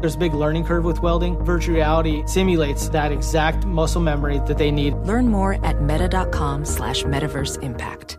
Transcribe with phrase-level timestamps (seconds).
[0.00, 1.38] There's a big learning curve with welding.
[1.44, 4.94] Virtual reality simulates that exact muscle memory that they need.
[4.94, 8.18] Learn more at meta.com slash metaverse impact.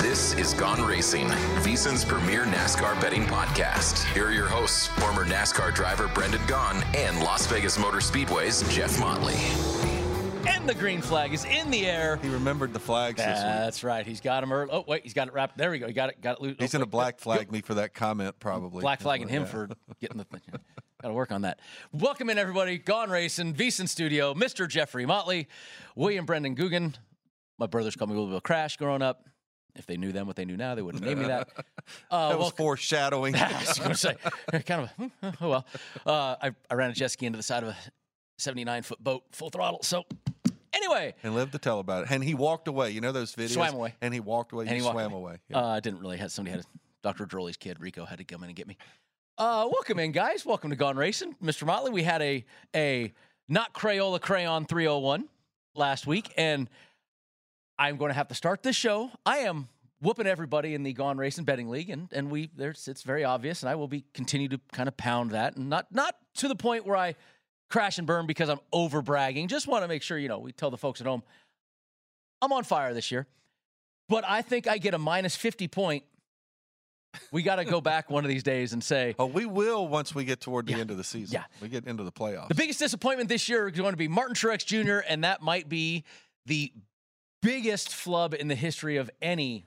[0.00, 1.26] This is Gone Racing,
[1.62, 4.04] VSiN's premier NASCAR betting podcast.
[4.14, 8.98] Here are your hosts, former NASCAR driver Brendan Gaughan and Las Vegas Motor Speedway's Jeff
[8.98, 9.97] Motley.
[10.46, 12.16] And the green flag is in the air.
[12.22, 13.26] He remembered the flags week.
[13.26, 14.06] That's right.
[14.06, 14.70] He's got him early.
[14.72, 15.56] Oh, wait, he's got it wrapped.
[15.58, 15.86] There we go.
[15.86, 16.20] He got it.
[16.20, 16.56] Got it loose.
[16.58, 18.80] He's oh, going to black flag me for that comment, probably.
[18.80, 19.48] Black flagging him Yeah.
[19.48, 19.68] for
[20.00, 20.40] getting the thing.
[21.02, 21.60] Got to work on that.
[21.92, 22.78] Welcome in, everybody.
[22.78, 24.68] Gone Racing, VSiN Studio, Mr.
[24.68, 25.48] Jeffrey Motley,
[25.96, 26.94] William Brendan Gaughan.
[27.58, 29.24] My brothers called me Bill Crash growing up.
[29.76, 31.48] If they knew then what they knew now, they wouldn't name me that.
[32.10, 33.34] Uh, That was welcome- foreshadowing.
[33.36, 34.16] I was going to say,
[34.66, 34.92] kind of, a,
[35.30, 35.66] hmm, oh well.
[36.04, 37.76] Uh, I, I ran a jet ski into the side of a
[38.36, 39.82] 79 foot boat, full throttle.
[39.82, 40.04] So,
[40.78, 42.10] anyway, and lived to tell about it.
[42.10, 42.90] And he walked away.
[42.90, 43.50] You know those videos?
[43.54, 43.94] Swam away.
[44.00, 44.66] And he walked away.
[44.66, 45.38] and he swam away.
[45.52, 46.68] Uh, I didn't really have somebody had a,
[47.02, 47.26] Dr.
[47.26, 48.76] Drolly's kid, Rico, had to come in and get me.
[49.36, 50.44] Uh, welcome in, guys.
[50.44, 51.36] Welcome to Gone Racing.
[51.42, 51.64] Mr.
[51.66, 52.44] Motley, we had a
[52.74, 53.12] a
[53.48, 55.28] not Crayola Crayon 301
[55.74, 56.68] last week, and
[57.78, 59.10] I'm going to have to start this show.
[59.24, 59.68] I am
[60.00, 63.62] whooping everybody in the Gone Racing betting league, and and we there's it's very obvious,
[63.62, 66.56] and I will be continue to kind of pound that, and not not to the
[66.56, 67.14] point where I
[67.70, 69.48] crash and burn because I'm over bragging.
[69.48, 71.22] Just want to make sure you know we tell the folks at home
[72.40, 73.26] I'm on fire this year,
[74.08, 76.04] but I think I get a minus 50 point.
[77.32, 80.14] We got to go back one of these days and say Oh, we will once
[80.14, 80.78] we get toward the Yeah.
[80.78, 81.34] end of the season.
[81.34, 81.44] Yeah.
[81.60, 82.48] We get into the playoffs.
[82.48, 85.68] the biggest disappointment this year is going to be Martin Truex Jr., and that might
[85.68, 86.04] be
[86.46, 86.70] the
[87.42, 89.64] biggest flub in the history of any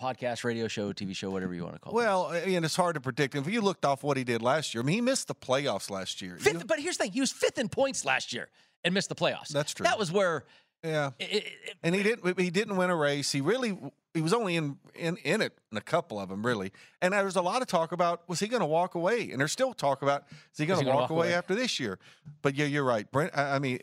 [0.00, 1.96] podcast, radio show, TV show, whatever you want to call it.
[1.96, 3.34] well, and it's hard to predict.
[3.34, 5.90] If you looked off what he did last year, I mean, he missed the playoffs
[5.90, 6.36] last year.
[6.38, 8.48] fifth, You- but here's the thing: he was fifth in points last year
[8.84, 9.48] and missed the playoffs.
[9.48, 9.84] That's true.
[9.84, 10.44] That was where
[10.82, 11.10] yeah.
[11.18, 12.40] it, it, it- And he didn't.
[12.40, 13.30] He didn't win a race.
[13.32, 13.78] He really.
[14.12, 16.72] He was only in in, in it in a couple of them, really.
[17.00, 19.30] And there was a lot of talk about was he going to walk away?
[19.30, 21.34] And there's still talk about is he going to walk, walk away, away?
[21.34, 22.00] after this year?
[22.42, 23.30] But yeah, you're right, Brent.
[23.38, 23.78] I, I mean,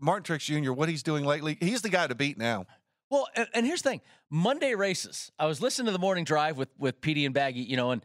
[0.00, 0.72] Martin Truex Jr.
[0.72, 2.66] What he's doing lately, he's the guy to beat now.
[3.14, 5.30] Well, and, and here's the thing: Monday races.
[5.38, 8.04] I was listening to the morning drive with with PD and Baggy, you know, and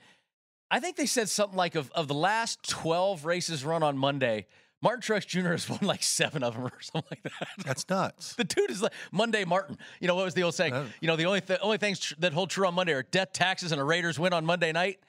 [0.69, 4.45] I think they said something like of of the last twelve races run on Monday,
[4.83, 5.39] Martin Truex Jr.
[5.53, 7.47] has won like seven of them or something like that.
[7.65, 8.33] That's nuts.
[8.37, 9.79] The dude is like Monday Martin.
[9.99, 10.75] You know what was the old saying?
[11.01, 13.33] You know the only th- only things tr- that hold true on Monday are death,
[13.33, 14.99] taxes, and a Raiders win on Monday night,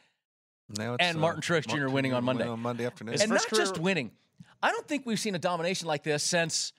[0.78, 1.77] Now it's, and uh, Martin Truex Jr.
[1.77, 2.50] Martin winning on win Monday.
[2.50, 3.21] on Monday afternoon.
[3.21, 4.12] and not first just winning.
[4.62, 6.72] I don't think we've seen a domination like this since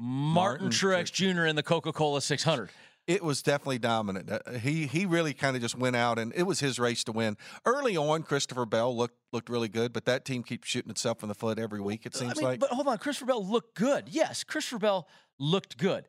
[0.00, 1.44] Martin, Martin Truex Jr.
[1.44, 2.70] in the Coca Cola 600.
[3.06, 4.30] It was definitely dominant.
[4.30, 7.12] Uh, he he really kind of just went out, and it was his race to
[7.12, 7.36] win.
[7.66, 11.28] Early on, Christopher Bell looked looked really good, but that team keeps shooting itself in
[11.28, 12.06] the foot every week.
[12.06, 12.60] It seems I mean, like.
[12.60, 14.04] but hold on, Christopher Bell looked good.
[14.08, 16.06] Yes, Christopher Bell looked good.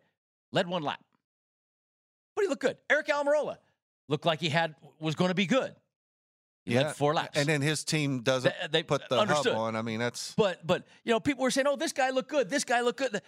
[0.51, 1.03] Led one lap,
[2.35, 2.77] but he looked good.
[2.89, 3.57] Aric Almirola
[4.07, 5.73] looked like he had was going to be good.
[6.65, 9.53] He led four laps, and then his team doesn't They- they put the understood.
[9.53, 9.75] hub on.
[9.75, 12.49] I mean, that's but but you know people were saying, "Oh, this guy looked good.
[12.49, 13.19] This guy looked good."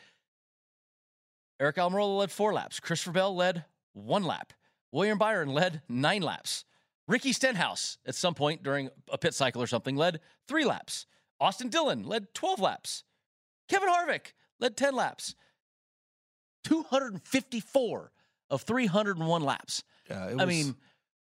[1.63, 2.79] Aric Almirola led four laps.
[2.81, 3.63] Christopher Bell led
[3.93, 4.51] one lap.
[4.91, 6.65] William Byron led nine laps.
[7.07, 11.05] Ricky Stenhouse, at some point during a pit cycle or something, led three laps.
[11.39, 13.03] Austin Dillon led 12 laps.
[13.69, 15.35] Kevin Harvick led 10 laps.
[16.65, 18.11] 254
[18.49, 19.83] of 301 laps.
[20.09, 20.75] yeah, it I was- mean,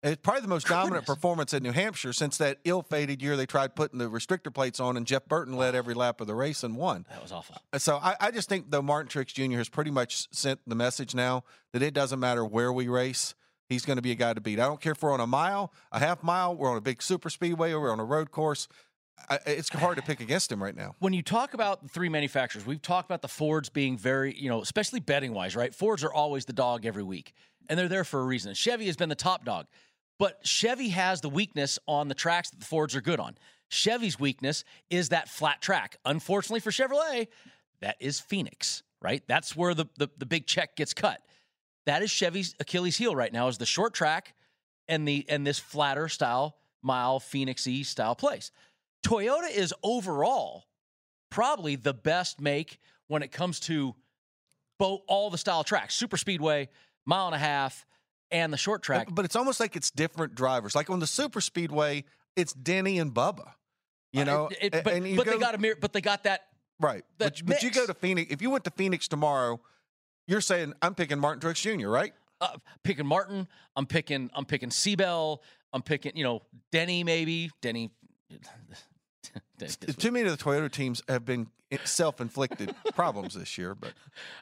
[0.03, 3.77] It's probably the most dominant performance in New Hampshire since that ill-fated year they tried
[3.77, 6.77] putting the restrictor plates on, and Jeff Burton led every lap of the race and
[6.77, 7.07] won.
[7.09, 7.57] that was awful.
[7.73, 9.59] Uh, so I, I just think though Martin Truex Jr.
[9.59, 13.37] has pretty much sent the message now that it doesn't matter where we race,
[13.69, 14.59] he's going to be a guy to beat.
[14.59, 17.01] I don't care if we're on a mile, a half mile, we're on a big
[17.01, 18.67] super speedway, or we're on a road course.
[19.31, 20.97] I, it's hard to pick against him right now.
[20.99, 24.49] when you talk about the three manufacturers, we've talked about the Fords being very, you
[24.49, 25.73] know, especially betting wise, right?
[25.73, 27.35] Fords are always the dog every week.
[27.69, 28.53] and they're there for a reason.
[28.55, 29.67] Chevy has been the top dog,
[30.19, 33.37] but Chevy has the weakness on the tracks that the Fords are good on.
[33.69, 35.97] Chevy's weakness is that flat track.
[36.05, 37.29] Unfortunately for Chevrolet,
[37.81, 39.23] that is Phoenix, right?
[39.27, 41.21] That's where the, the, the big check gets cut.
[41.87, 44.35] That is Chevy's Achilles heel right now is the short track
[44.89, 48.51] and the and this flatter style mile Phoenixy style place.
[49.05, 50.65] Toyota is overall
[51.31, 52.79] probably the best make
[53.09, 53.95] when it comes to
[54.79, 56.69] both all the style tracks, super speedway,
[57.05, 57.87] mile and a half,
[58.33, 59.09] and the short track.
[59.13, 60.75] But it's almost like it's different drivers.
[60.75, 63.53] Like on the super speedway, it's Denny and Bubba.
[64.13, 66.25] You Uh, know, it- it- but, you but they got a mirror, but they got
[66.25, 66.49] that.
[66.81, 67.05] right.
[67.19, 68.33] that But, but you go to Phoenix.
[68.33, 69.61] If you went to Phoenix tomorrow,
[70.27, 71.89] you're saying I'm picking Martin Truex Jr.
[71.89, 72.13] Right?
[72.41, 73.47] Uh, picking Martin,
[73.77, 75.39] I'm picking, I'm picking Seabell,
[75.73, 76.43] I'm picking, you know,
[76.73, 77.91] Denny maybe Denny.
[79.99, 81.49] Too many of the Toyota teams have been
[81.85, 83.93] self-inflicted problems this year, but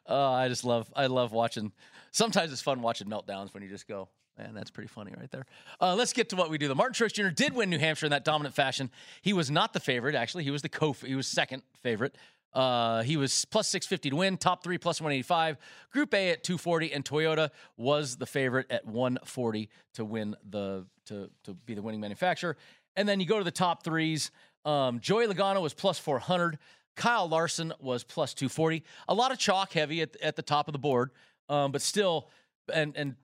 [0.06, 1.72] Oh, I just love I love watching.
[2.12, 5.46] Sometimes it's fun watching meltdowns when you just go, man, that's pretty funny right there.
[5.80, 6.66] Uh, let's get to what we do.
[6.66, 7.28] The Martin Truex Jr.
[7.28, 8.90] did win New Hampshire in that dominant fashion.
[9.22, 10.44] He was not the favorite, actually.
[10.44, 10.92] He was the co.
[10.92, 12.16] He was second favorite.
[12.52, 15.56] Uh, he was plus 650 to win, top three plus 185,
[15.92, 21.30] Group A at 240, and Toyota was the favorite at 140 to win the to
[21.44, 22.56] to be the winning manufacturer.
[22.96, 24.32] And then you go to the top threes.
[24.64, 26.58] Um, Joey Logano was plus 400.
[26.96, 28.82] Kyle Larson was plus 240.
[29.08, 31.10] A lot of chalk heavy at, at the top of the board,
[31.48, 32.28] um, but still,
[32.72, 33.14] and and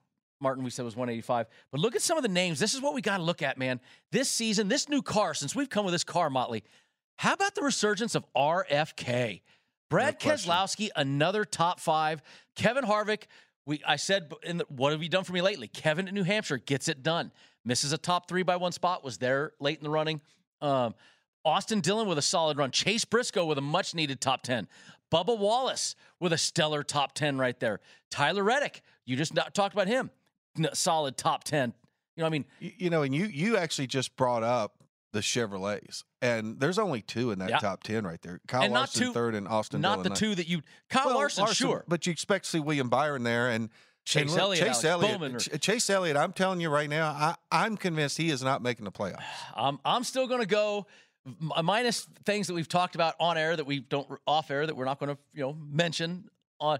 [0.41, 1.47] Martin we said was 185.
[1.71, 2.59] But look at some of the names.
[2.59, 3.81] This is what we got to look at, man.
[4.12, 6.65] This season, this new car, since we've come with this car, Motley.
[7.17, 9.41] How about the resurgence of RFK?
[9.88, 10.50] Brad question.
[10.50, 12.23] Keselowski, another top five.
[12.55, 13.25] Kevin Harvick.
[13.67, 15.69] We I said, in the, what have you done for me lately?
[15.69, 17.33] Kevin at New Hampshire gets it done.
[17.65, 19.03] Misses a top three by one spot.
[19.03, 20.21] Was there late in the running.
[20.61, 20.94] Um,
[21.47, 22.71] Austin Dillon with a solid run.
[22.73, 24.67] Chase Briscoe with a much needed top 10.
[25.13, 27.79] Bubba Wallace with a stellar top 10 right there.
[28.11, 30.11] Tyler Reddick, you just not, talked about him.
[30.73, 31.73] Solid top 10.
[32.17, 34.75] You know, I mean, you, you know, and you you actually just brought up
[35.13, 37.59] the Chevrolets, and there's only two in that Yeah.
[37.59, 38.41] top ten right there.
[38.49, 39.81] Kyle And Larson two- third, and Austin.
[39.83, 40.19] not Dillon the ninth.
[40.19, 40.63] two that you.
[40.89, 41.85] Kyle Well, Larson, sure.
[41.87, 43.69] but you expect to see William Byron there and
[44.07, 46.17] Chase and look, Elliott, Chase Elliott, or- Ch- Chase Elliott.
[46.17, 49.23] I'm telling you right now, I, I'm convinced he is not making the playoffs.
[49.57, 50.87] I'm, I'm still going to go
[51.55, 54.76] Uh, minus things that we've talked about on air that we don't off air that
[54.76, 56.28] we're not going to you know mention
[56.61, 56.78] uh, on.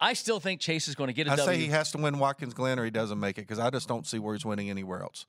[0.00, 1.54] I still think Chase is going to get a I W.
[1.54, 3.86] say he has to win Watkins Glen or he doesn't make it because I just
[3.88, 5.26] don't see where he's winning anywhere else.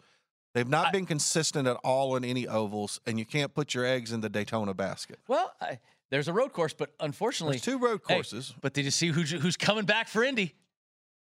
[0.54, 3.86] They've not I- been consistent at all in any ovals, and you can't put your
[3.86, 5.20] eggs in the Daytona basket.
[5.28, 5.80] well, I,
[6.10, 8.54] there's a road course, but unfortunately, There's two road Hey, courses.
[8.62, 10.54] but did you see who's, who's coming back for Indy?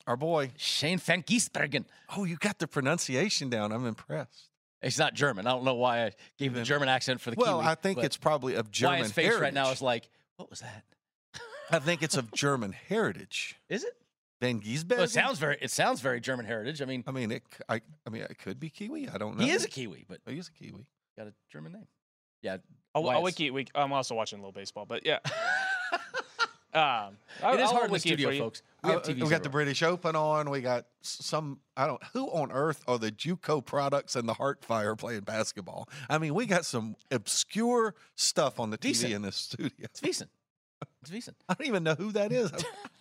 [0.05, 0.51] Our boy.
[0.57, 1.85] Shane Van Gisbergen.
[2.15, 3.71] Oh, you got the pronunciation down.
[3.71, 4.49] I'm impressed.
[4.85, 5.47] It's not German.
[5.47, 7.71] I don't know why I gave him the German accent for the Well, Kiwi.
[7.71, 9.41] I think it's probably of German why his face heritage.
[9.41, 10.83] right now is like, what was that?
[11.71, 13.55] I think it's of German heritage.
[13.67, 13.93] Is it?
[14.41, 14.91] Van Giesbergen.
[14.91, 15.57] Well, it sounds very.
[15.61, 16.81] It sounds very German heritage.
[16.81, 17.43] I mean, I mean, it.
[17.51, 19.09] c- I, I mean, it could be Kiwi.
[19.09, 19.43] I don't know.
[19.43, 20.85] he is a Kiwi, but He is a Kiwi.
[21.17, 21.87] got a German name.
[22.43, 22.57] Yeah,
[22.93, 23.49] I'll, why wiki.
[23.49, 25.17] Wiki, I'm also watching a little baseball, but yeah.
[26.75, 28.61] um, It is I'll hard in the studio, folks.
[28.83, 29.49] We have Uh, we got the.
[29.49, 30.49] British Open on.
[30.49, 31.59] We got some.
[31.75, 32.03] I don't.
[32.13, 35.89] Who on earth are the JUCO products and the Heartfire playing basketball?
[36.09, 39.13] I mean, we got some obscure stuff on the TV Decent.
[39.13, 39.71] in this studio.
[39.79, 40.29] It's decent.
[41.01, 41.37] It's decent.
[41.49, 42.51] I don't even know who that is.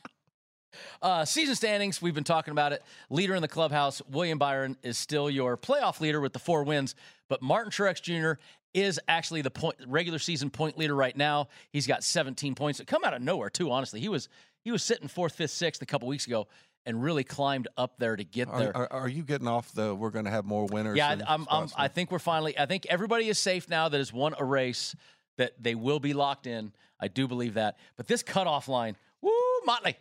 [1.02, 2.82] Uh, season standings, we've been talking about it.
[3.10, 6.94] Leader in the clubhouse, William Byron is still your playoff leader with the four wins,
[7.28, 8.40] but Martin Truex Jr.
[8.74, 11.48] is actually the point regular season point leader right now.
[11.70, 12.80] He's got 17 points.
[12.80, 13.70] It come out of nowhere too.
[13.70, 14.28] Honestly, he was
[14.62, 16.48] he was sitting fourth, fifth, sixth a couple weeks ago,
[16.84, 18.76] and really climbed up there to get there.
[18.76, 19.94] Are, are, are you getting off the?
[19.94, 20.96] We're going to have more winners.
[20.96, 22.58] Yeah, I- I'm, I'm, I think we're finally.
[22.58, 24.94] I think everybody is safe now that has won a race.
[25.36, 26.72] That they will be locked in.
[27.00, 27.76] I do believe that.
[27.96, 29.32] But this cutoff line, woo,
[29.66, 29.96] Motley.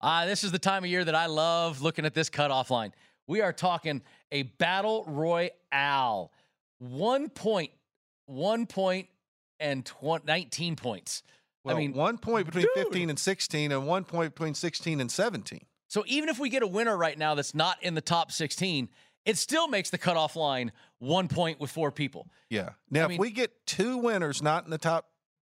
[0.00, 2.92] Ah, this is the time of year that I love looking at this cutoff line.
[3.28, 4.02] We are talking
[4.32, 6.32] a battle royale,
[6.78, 7.70] one point,
[8.28, 9.08] one point,
[9.60, 11.22] and tw- 19 points.
[11.64, 12.84] Well, I mean, one point between dude.
[12.84, 15.60] 15 and 16, and one point between 16 and 17.
[15.88, 18.88] So even if we get a winner right now that's not in the top 16,
[19.24, 22.28] it still makes the cutoff line one point with four people.
[22.50, 22.70] Yeah.
[22.90, 25.08] Now, mean- if we get two winners not in the top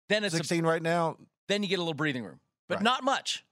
[0.09, 2.83] Then it's a 16 right now, then you get a little breathing room, but Right.
[2.83, 3.45] not much.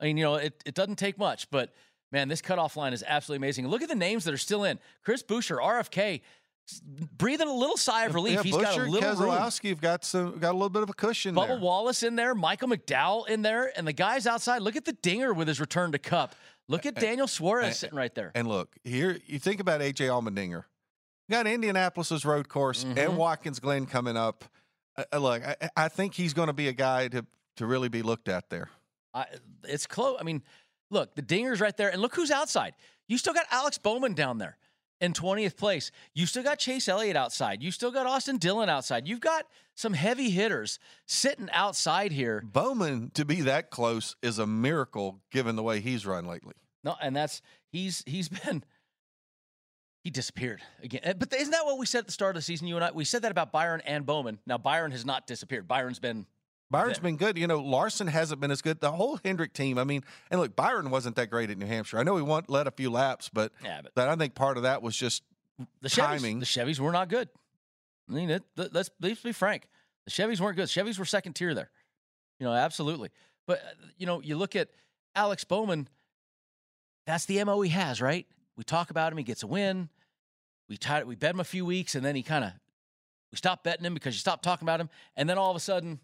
[0.00, 1.74] I mean, you know, it, it doesn't take much, but
[2.12, 3.66] man, this cutoff line is absolutely amazing.
[3.68, 4.78] Look at the names that are still in.
[5.02, 6.20] Chris Buescher, RFK,
[7.16, 8.34] breathing a little sigh of relief.
[8.36, 9.30] yeah, He's Buescher, got a little room.
[9.30, 11.58] Keselowski have got some got a little bit of a cushion Bubba there.
[11.58, 14.62] Wallace in there, Michael McDowell in there, and the guys outside.
[14.62, 16.34] Look at the dinger with his return to Cup.
[16.68, 18.32] Look at Daniel Suarez sitting right there.
[18.34, 20.64] And look, here you think about AJ Allmendinger.
[21.28, 22.98] You got Indianapolis's road course Mhm.
[22.98, 24.44] and Watkins Glen coming up.
[24.96, 27.24] Uh, uh, look, I, I think he's going to be a guy to
[27.56, 28.68] to really be looked at there.
[29.14, 29.26] I,
[29.64, 30.18] it's close.
[30.20, 30.42] I mean,
[30.90, 32.74] look, the dinger's right there, and look who's outside.
[33.08, 34.56] You still got Alex Bowman down there
[35.00, 35.90] in 20th place.
[36.14, 37.62] You still got Chase Elliott outside.
[37.62, 39.06] You still got Austin Dillon outside.
[39.06, 42.42] You've got some heavy hitters sitting outside here.
[42.44, 46.54] Bowman to be that close is a miracle given the way he's run lately.
[46.82, 48.64] No, and that's he's he's been
[50.04, 51.00] he disappeared again.
[51.04, 52.68] Eh, But isn't that what we said at the start of the season?
[52.68, 54.38] You and I we said that about Byron and Bowman.
[54.46, 55.66] Now Byron has not disappeared.
[55.68, 56.26] Byron's been
[56.70, 57.02] Byron's Yeah.
[57.02, 57.38] been good.
[57.38, 58.80] You know, Larson hasn't been as good.
[58.80, 59.78] The whole Hendrick team.
[59.78, 61.98] I mean, and look, Byron wasn't that great at New Hampshire.
[61.98, 64.56] I know he won, led a few laps, but yeah, but that I think part
[64.56, 65.22] of that was just
[65.80, 66.40] the Chevys, timing.
[66.40, 67.28] the Chevys were not good.
[68.08, 69.68] I mean, it, let- let's let's be frank.
[70.06, 70.68] The Chevys weren't good.
[70.68, 71.70] Chevys were second tier there.
[72.40, 73.10] You know, absolutely.
[73.46, 74.68] But uh, you know, you look at
[75.14, 75.88] Alex Bowman.
[77.06, 78.26] That's the mo he has, right?
[78.56, 79.18] We talk about him.
[79.18, 79.88] He gets a win.
[80.68, 82.50] We tied, we bet him a few weeks, and then he kind of
[83.30, 85.60] we stopped betting him because you stopped talking about him, and then all of a
[85.60, 86.00] sudden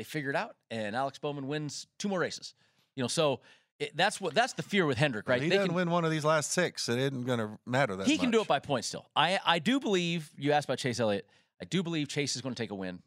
[0.00, 2.54] they figure it out, and Alex Bowman wins two more races.
[2.96, 3.40] You know, so
[3.78, 5.42] it, that's what that's the fear with Hendrick, right?
[5.42, 6.88] He They doesn't can- win one of these last six.
[6.88, 9.10] It isn't going to matter that he can do it by points still.
[9.14, 11.26] I I do believe you asked about Chase Elliott.
[11.60, 13.02] I do believe Chase is going to take a win,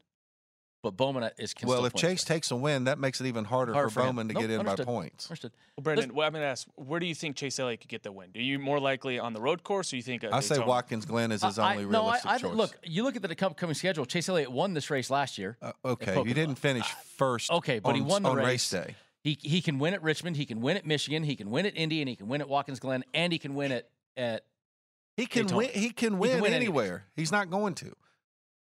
[0.84, 2.36] but Bowman uh, is can Well, still if Chase still.
[2.36, 4.08] takes a win, that makes it even harder, Harder for for him.
[4.18, 4.86] Bowman to Nope, get in understood.
[4.86, 5.28] by points.
[5.28, 5.52] Understood.
[5.78, 8.04] Well, Brendan, well, I'm going to ask, where do you think Chase Elliott could get
[8.04, 8.32] the win?
[8.32, 10.24] Do you more likely on the road course, or you think?
[10.24, 10.68] Uh, I say Daytona?
[10.68, 12.54] Watkins Glen is his I- only I, no, I, realistic I, choice.
[12.56, 12.78] look.
[12.84, 14.06] You look at the upcoming schedule.
[14.06, 15.58] Chase Elliott won this race last year.
[15.62, 17.50] Uh, okay, he didn't finish ah, first.
[17.50, 18.70] Okay, but he won the on race.
[18.70, 18.96] day.
[19.24, 20.36] He he can win at Richmond.
[20.36, 21.24] He can win at Michigan.
[21.24, 23.56] He can win at Indy, and he can win at Watkins Glen, and he can
[23.56, 24.44] win at at.
[25.16, 25.58] He can Daytona.
[25.60, 25.70] win.
[25.74, 26.56] He can win, win anyways.
[26.56, 27.06] anywhere.
[27.16, 27.96] He's not going to.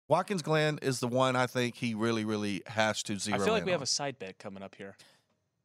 [0.08, 3.40] Watkins Glen is the one I think he really, really has to zero.
[3.40, 4.96] I feel like we have a side bet coming up here.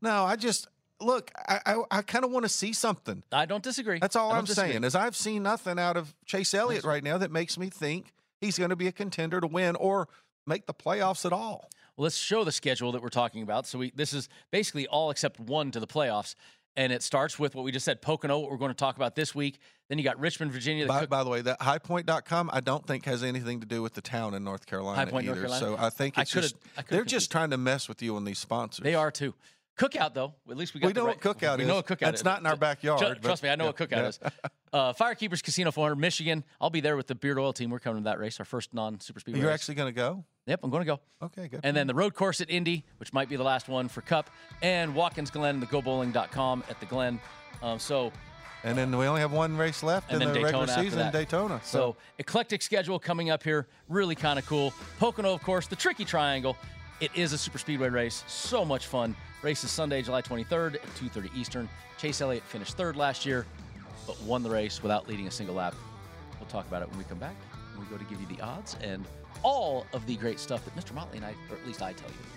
[0.01, 0.67] No, I just
[1.01, 1.31] look.
[1.47, 3.23] I I, I kind of want to see something.
[3.31, 3.99] I don't disagree.
[3.99, 4.71] That's all I'm disagree.
[4.71, 4.83] saying.
[4.83, 8.57] Is I've seen nothing out of Chase Elliott right now that makes me think he's
[8.57, 10.07] going to be a contender to win or
[10.45, 11.69] make the playoffs at all.
[11.95, 13.65] Well, let's show the schedule that we're talking about.
[13.65, 16.35] So we this is basically all except one to the playoffs,
[16.75, 18.39] and it starts with what we just said, Pocono.
[18.39, 19.59] What we're going to talk about this week.
[19.89, 20.83] Then you got Richmond, Virginia.
[20.83, 23.81] The By, Cook- by the way, that highpoint.com I don't think has anything to do
[23.81, 25.47] with the town in North Carolina High Point, North either.
[25.47, 25.77] Carolina?
[25.77, 27.09] So I think it's coulda- just I they're confused.
[27.09, 28.83] just trying to mess with you on these sponsors.
[28.83, 29.33] they are too.
[29.77, 30.33] Cookout though.
[30.49, 30.87] At least we got.
[30.87, 31.67] We know right- what Cookout we is.
[31.67, 32.25] know what cookout That's is.
[32.25, 34.07] not in our backyard, tr- but- trust me, I know yeah, what cookout yeah.
[34.07, 34.19] is.
[34.73, 36.43] Uh, Firekeepers Casino 400, Michigan.
[36.59, 37.69] I'll be there with the Beard Oil team.
[37.69, 39.37] We're coming to that race, our first non-super speed.
[39.37, 39.53] You're race.
[39.53, 40.25] actually going to go?
[40.47, 40.99] Yep, I'm going to go.
[41.27, 41.61] Okay, good.
[41.63, 44.29] And then the road course at Indy, which might be the last one for Cup,
[44.61, 47.19] and Watkins Glen, the GoBowling.com at the Glen.
[47.61, 48.11] Um, so
[48.67, 51.11] And then we only have one race left and in the Daytona regular season.
[51.11, 51.61] Daytona.
[51.63, 54.73] So eclectic schedule coming up here, really kind of cool.
[54.99, 56.57] Pocono, of course, the tricky triangle.
[56.99, 59.15] It is a super speedway race, so much fun.
[59.41, 61.69] Race is Sunday, July 23rd at 2:30 Eastern.
[61.97, 63.45] Chase Elliott finished third last year,
[64.05, 65.73] but won the race without leading a single lap.
[66.39, 67.35] We'll talk about it when we come back.
[67.79, 69.05] We go to give you the odds and
[69.43, 70.93] all of the great stuff that Mr.
[70.93, 72.36] Motley and I, or at least I tell you.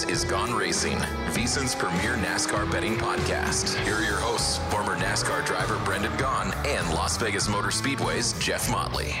[0.00, 0.96] This is Gone Racing,
[1.34, 3.78] VSiN's premier NASCAR betting podcast.
[3.84, 8.70] Here are your hosts, former NASCAR driver Brendan Gaughan and Las Vegas Motor Speedway's Jeff
[8.70, 9.12] Motley.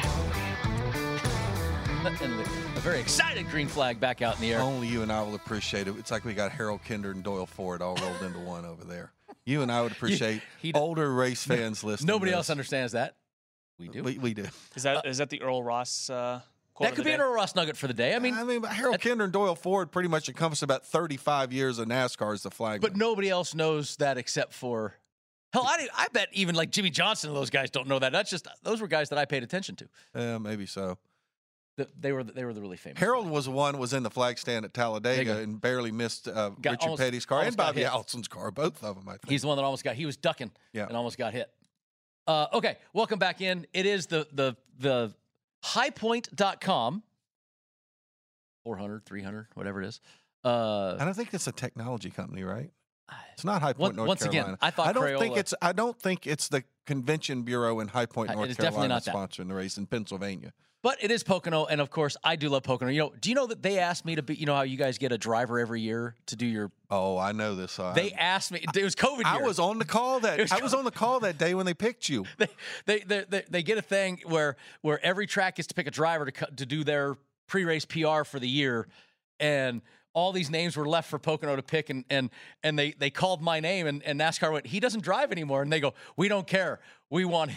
[2.22, 4.60] and a very excited green flag back out in the air.
[4.60, 5.96] Only you and I will appreciate it.
[5.98, 9.12] It's like we got Harold Kinder and Doyle Ford all rolled into one over there.
[9.44, 12.06] You and I would appreciate he d- older race fans listening.
[12.06, 13.16] Nobody to else understands that.
[13.78, 14.02] We do.
[14.02, 14.46] We, we do.
[14.74, 16.40] Is that is that the Earl Ross uh, quote
[16.80, 17.14] that of could the be day?
[17.14, 18.14] an Earl Ross nugget for the day.
[18.14, 21.78] I mean, I mean, Harold Kinder and Doyle Ford pretty much encompass about 35 years
[21.78, 22.80] of NASCAR as the flag.
[22.80, 24.94] but nobody else knows that except for
[25.52, 25.64] hell.
[25.66, 28.12] I I bet even like Jimmie Johnson and those guys don't know that.
[28.12, 29.88] That's just those were guys that I paid attention to.
[30.14, 30.98] Yeah, maybe so.
[31.76, 32.98] The- They were they were the really famous.
[32.98, 36.50] Harold was the one was in the flag stand at Talladega and barely missed uh,
[36.60, 37.84] Got- Richard almost- Petty's car and Bobby.
[37.84, 39.08] Allison's car, both of them.
[39.08, 39.28] I think.
[39.28, 39.94] He's the one that almost got.
[39.96, 40.86] He was ducking Yeah.
[40.86, 41.50] and almost got hit.
[42.26, 43.66] Uh, okay, welcome back in.
[43.72, 45.12] It is the the the
[45.64, 47.02] highpoint.com
[48.64, 50.00] 400, 300, whatever it is.
[50.44, 52.70] Uh, and I don't think it's a technology company, right?
[53.32, 55.54] It's not High Point, Once- North once again, I thought I don't think it's.
[55.60, 59.00] I don't think it's the convention bureau in High Point, North it is definitely Carolina,
[59.00, 60.52] sponsoring the race in Pennsylvania.
[60.82, 62.90] But it is Pocono, and of course, I do love Pocono.
[62.90, 64.34] You know, do you know that they asked me to be?
[64.34, 66.70] You know how you guys get a driver every year to do your?
[66.90, 67.78] Oh, I know this.
[67.78, 68.64] Uh, They asked me.
[68.74, 69.24] It was COVID.
[69.26, 71.66] I was on the call that was I was on the call that day when
[71.66, 72.24] they picked you.
[72.38, 72.46] They,
[72.86, 75.90] they, they, they, they get a thing where where every track gets to pick a
[75.90, 78.88] driver to to do their pre-race PR for the year,
[79.38, 79.82] and
[80.14, 82.30] all these names were left for Pocono to pick, and and
[82.62, 85.70] and they they called my name, and, and NASCAR went, he doesn't drive anymore, and
[85.70, 87.50] they go, we don't care, we want.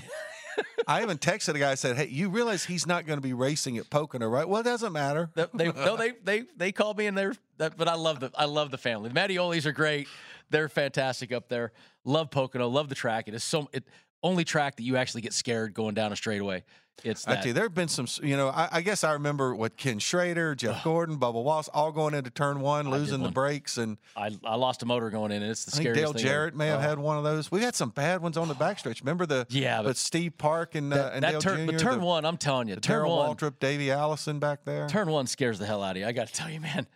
[0.57, 3.21] Him." I even texted a guy and said, "Hey, you realize he's not going to
[3.21, 4.47] be racing at Pocono, right?
[4.47, 5.29] Well, it doesn't matter.
[5.35, 8.71] They no, they they they called me and they're but I love the I love
[8.71, 9.09] the family.
[9.09, 10.07] The Mattiolis are great.
[10.49, 11.71] They're fantastic up there.
[12.05, 12.67] Love Pocono.
[12.67, 13.27] Love the track.
[13.27, 13.85] It is so it
[14.21, 16.63] only track that you actually get scared going down a straightaway.
[17.03, 18.07] It's I tell you, there have been some.
[18.21, 21.91] You know, I, I guess I remember what Ken Schrader, Jeff Gordon, Bubba Wallace, all
[21.91, 25.41] going into turn one, losing the brakes, and I, I lost a motor going in,
[25.41, 26.57] and it's the I scariest Dale thing Jarrett ever.
[26.57, 26.81] may have Oh.
[26.81, 27.51] had one of those.
[27.51, 29.01] We've had some bad ones on the backstretch.
[29.01, 31.71] Remember the Yeah, but- Steve Park and uh, that, and that Dale turn, Jr.
[31.73, 34.87] but turn the, one, I'm telling you, the turn one, Waltrip, Davey Allison back there.
[34.87, 36.05] turn one scares the hell out of you.
[36.07, 36.87] I got to tell you, man.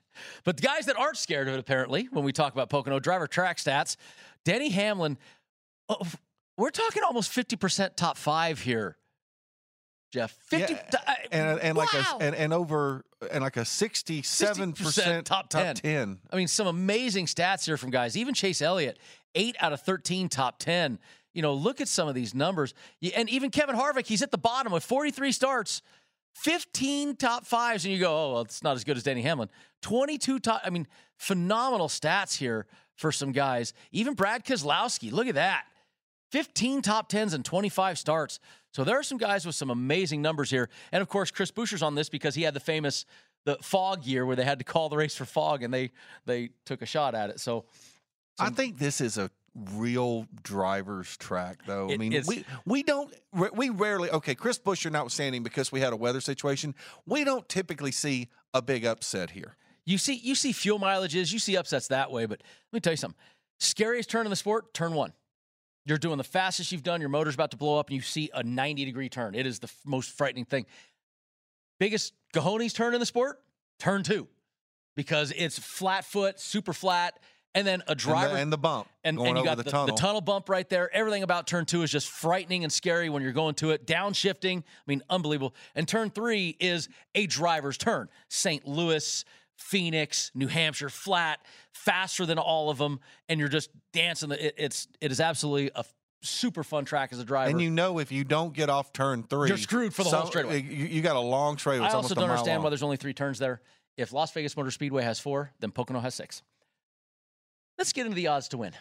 [0.46, 3.28] But the guys that aren't scared of it, apparently, when we talk about Pocono driver
[3.28, 3.98] track stats,
[4.46, 5.18] Denny Hamlin,
[5.90, 5.98] oh,
[6.58, 8.98] we're talking almost 50% top five here.
[10.12, 14.74] Jeff, 50 Yeah, uh, and and like a and, and over and like a sixty-seven
[14.74, 15.76] 60% top 10.
[15.76, 16.20] Top ten.
[16.32, 18.16] I mean, some amazing stats here from guys.
[18.16, 19.00] Even Chase Elliott,
[19.36, 21.00] eight out of 13 top 10.
[21.34, 22.74] You know, look at some of these numbers.
[23.16, 25.82] And even Kevin Harvick, he's at the bottom with 43 starts,
[26.36, 27.86] 15 top fives.
[27.86, 29.50] And you go, oh, well, it's not as good as Danny Hamlin.
[29.84, 32.66] 22 top, I mean, phenomenal stats here
[32.96, 33.74] for some guys.
[33.92, 35.66] Even Brad Keselowski, look at that.
[36.32, 38.40] 15 top 10s and 25 starts.
[38.74, 40.70] So there are some guys with some amazing numbers here.
[40.92, 43.06] And of course, Chris Buescher's on this because he had the famous
[43.46, 45.92] the fog year where they had to call the race for fog and they
[46.26, 47.40] they took a shot at it.
[47.40, 47.66] So
[48.40, 49.32] I think this is a
[49.74, 51.90] real driver's track, though.
[51.90, 54.36] I mean, we we don't we rarely okay.
[54.36, 56.76] Chris Buescher notwithstanding, because we had a weather situation,
[57.08, 59.56] we don't typically see a big upset here.
[59.88, 62.94] you see you see fuel mileages, you see upsets that way, but let me tell
[62.94, 63.18] you something.
[63.60, 65.14] Scariest turn in the sport, turn 1.
[65.88, 68.30] You're doing the fastest you've done, your motor's about to blow up and you see
[68.34, 69.36] a 90 degree turn.
[69.36, 70.66] It is the f- most frightening thing.
[71.80, 73.40] Biggest cojones turn in the sport,
[73.80, 74.28] turn 2.
[74.98, 77.20] Because it's flat foot, super flat,
[77.56, 79.64] and then a And driver the, and the bump and, going and you over got
[79.64, 79.96] the, tunnel.
[79.96, 80.94] the tunnel bump right there.
[80.94, 83.88] Everything about turn two is just frightening and scary when you're going to it.
[83.88, 85.56] Downshifting, I mean, unbelievable.
[85.74, 88.10] And turn three is a driver's turn.
[88.28, 88.68] St.
[88.68, 89.24] Louis,
[89.58, 91.40] Phoenix, New Hampshire, flat,
[91.74, 94.32] faster than all of them, and you're just dancing.
[94.32, 95.84] It, it's it is absolutely a
[96.22, 97.50] super fun track as a driver.
[97.50, 100.22] And you know, if you don't get off turn 3 You're screwed for the whole
[100.22, 100.62] some- straightaway.
[100.62, 101.90] You, you got a long straightaway.
[101.90, 102.66] I also don't understand long.
[102.66, 103.62] why there's only three turns there.
[103.98, 106.44] If Las Vegas Motor Speedway has four, then Pocono has six.
[107.78, 108.74] Let's get into the odds to win.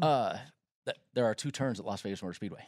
[0.00, 0.36] Uh,
[0.84, 2.60] th- there are two turns at Las Vegas Motor Speedway.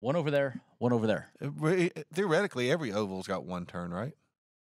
[0.00, 1.30] One over there, one over there.
[1.40, 4.12] Uh, Theoretically, every oval's got one turn, right?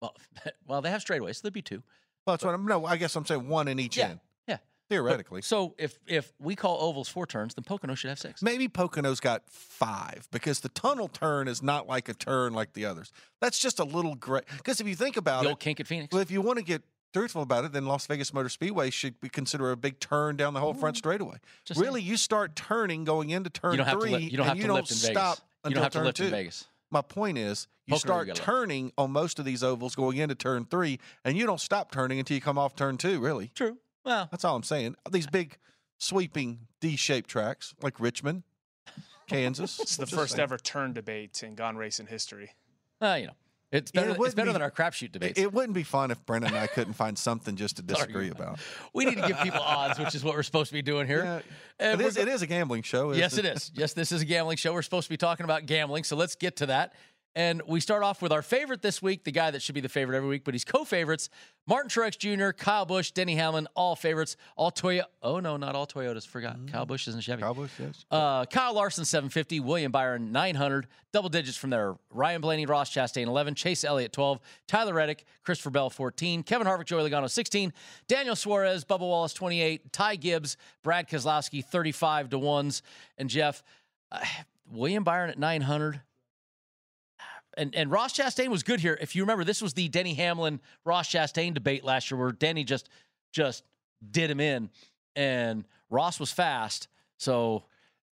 [0.01, 0.15] Well,
[0.67, 1.83] well, they have straightaways, so there'd be two.
[2.25, 2.65] Well, that's what I'm.
[2.65, 4.19] No, I guess I'm saying one in each Yeah, end.
[4.47, 4.57] yeah.
[4.89, 8.41] Theoretically, So if if we call ovals four turns, then Pocono should have six.
[8.41, 12.86] maybe Pocono's got five because the tunnel turn is not like a turn like the
[12.86, 13.12] others.
[13.41, 14.45] That's just a little great.
[14.57, 16.13] Because if you think about The it, old kink at Phoenix.
[16.13, 16.83] well, if you want to get
[17.13, 20.53] truthful about it, then Las Vegas Motor Speedway should be considered a big turn down
[20.53, 21.38] the whole front straightaway.
[21.65, 24.17] Just really, you start turning going into turn you don't have three, to.
[24.17, 25.41] Li- you don't and have you to don't lift in stop Vegas.
[25.65, 26.23] You don't have to lift two.
[26.25, 26.65] in Vegas.
[26.89, 30.17] My point is, you Pocono, you start gotta turning on most of these ovals going
[30.17, 33.19] into turn three, and you don't stop turning until you come off turn two.
[33.19, 33.78] Really, True.
[34.06, 34.95] Well, that's all I'm saying.
[35.12, 35.58] These big
[35.97, 38.43] sweeping D-shaped tracks like Richmond,
[39.28, 39.80] Kansas.
[39.82, 40.43] It's the first saying.
[40.43, 42.52] ever turn debate in Gone Racing history.
[43.02, 43.34] uh, you know,
[43.71, 44.12] it's better.
[44.12, 45.39] it it's better be- than our crapshoot It, debates.
[45.39, 48.60] it wouldn't be fun if Brendan and I couldn't find something just to disagree about.
[48.93, 51.43] we need to give people odds, which is what we're supposed to be doing here.
[51.80, 52.17] Yeah, it is.
[52.17, 53.12] It is a gambling show.
[53.12, 53.71] isn't Yes, it is.
[53.75, 54.73] Yes, this is a gambling show.
[54.73, 56.93] We're supposed to be talking about gambling, so let's get to that.
[57.38, 59.88] And we start off with our favorite this week, the guy that should be the
[59.88, 61.30] favorite every week, but he's co-favorites:
[61.67, 65.04] Martin Truex Jr., Kyle Busch, Denny Hamlin, all favorites, all Toyota.
[65.21, 66.26] Oh no, not all Toyotas.
[66.26, 67.43] Forgot Kyle Busch isn't Chevy.
[67.43, 67.69] Cowboys.
[67.78, 68.06] Yes.
[68.10, 69.60] Uh, Kyle Larson, 750.
[69.60, 70.88] William Byron, 900.
[71.13, 71.93] Double digits from there.
[72.10, 73.54] Ryan Blaney, Ross Chastain, 11.
[73.54, 74.39] Chase Elliott, 12.
[74.67, 76.41] Tyler Reddick, Christopher Bell, 14.
[76.41, 77.71] Kevin Harvick, Joey Logano, 16.
[78.08, 79.93] Daniel Suarez, Bubba Wallace, 28.
[79.93, 82.82] Ty Gibbs, Brad Keselowski, 35 to 1s.
[83.19, 83.62] And Jeff,
[84.12, 84.26] uh,
[84.71, 86.02] William Byron at 900.
[87.58, 88.98] And, and Ross Chastain was good here.
[89.02, 92.63] If you remember, this was the Denny Hamlin Ross Chastain debate last year where Denny
[92.63, 92.88] just
[93.34, 93.63] just
[94.12, 94.70] did him in
[95.15, 96.88] and Ross was fast.
[97.17, 97.63] So,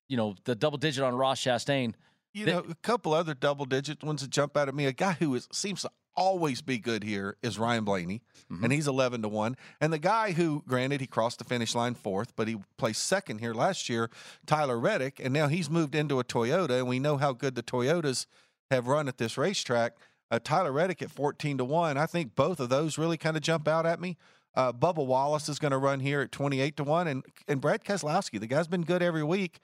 [0.08, 1.94] you know, the double digit on Ross Chastain.
[2.34, 4.86] You know, a couple other double digit ones that jump out at me.
[4.86, 8.64] A guy who is, seems to always be good here is Ryan Blaney, Mm-hmm.
[8.66, 9.56] and he's 11 to 1.
[9.82, 13.40] And the guy who, granted, he crossed the finish line fourth, but he placed second
[13.40, 14.10] here last year,
[14.46, 17.64] Tyler Reddick, and now he's moved into a Toyota, and we know how good the
[17.64, 18.26] Toyotas
[18.74, 19.94] have run at this racetrack.
[20.32, 21.98] Uh, Tyler Reddick at 14 to 1.
[21.98, 24.18] I think both of those really kind of jump out at me.
[24.56, 27.08] Uh, Bubba Wallace is going to run here at 28 to 1.
[27.08, 29.60] And, and Brad Keselowski, the guy's been good every week.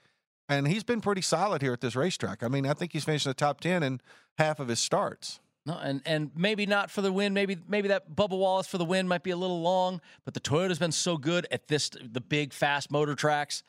[0.48, 2.42] And he's been pretty solid here at this racetrack.
[2.42, 4.00] I mean, I think he's finished in the top 10 in
[4.38, 5.38] half of his starts.
[5.66, 7.34] No, and and maybe not for the win.
[7.34, 10.40] Maybe maybe that Bubba Wallace for the win might be a little long, but the
[10.40, 13.62] Toyota's been so good at this the big fast motor tracks.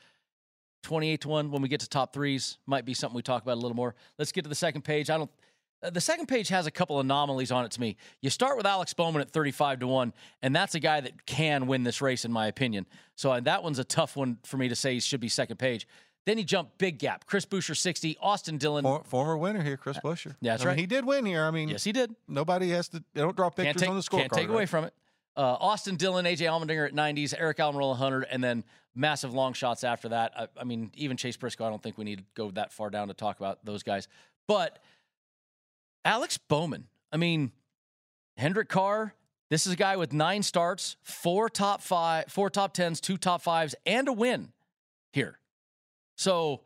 [0.83, 3.53] 28 to 1 when we get to top threes might be something we talk about
[3.53, 3.95] a little more.
[4.17, 5.09] Let's get to the second page.
[5.09, 5.29] I don't
[5.83, 7.97] uh, the second page has a couple anomalies on it to me.
[8.21, 11.67] You start with Alex Bowman at 35 to 1, and that's a guy that can
[11.67, 12.85] win this race, in my opinion.
[13.15, 15.57] So uh, that one's a tough one for me to say he should be second
[15.57, 15.87] page.
[16.25, 17.25] Then he jumped big gap.
[17.25, 18.83] Chris Buescher 60, Austin Dillon.
[18.83, 20.35] For, former winner here, Chris Buescher.
[20.39, 20.79] Yeah, that's I mean, right.
[20.79, 21.43] he did win here.
[21.43, 22.15] I mean, Yes, he did.
[22.27, 24.19] nobody has to, they don't draw pictures take, on the scorecard.
[24.19, 24.69] can't take away right?
[24.69, 24.93] from it.
[25.35, 28.63] Uh, Austin Dillon, AJ Allmendinger at 90s, Aric Almirola 100, and then
[28.93, 30.33] massive long shots after that.
[30.37, 32.89] I, I mean, even Chase Briscoe, I don't think we need to go that far
[32.89, 34.07] down to talk about those guys.
[34.47, 34.79] But
[36.03, 37.51] Alex Bowman, I mean,
[38.37, 39.13] Hendrick Carr,
[39.49, 43.41] this is a guy with nine starts, four top five, four top tens, two top
[43.41, 44.51] fives, and a win
[45.11, 45.39] here.
[46.15, 46.61] So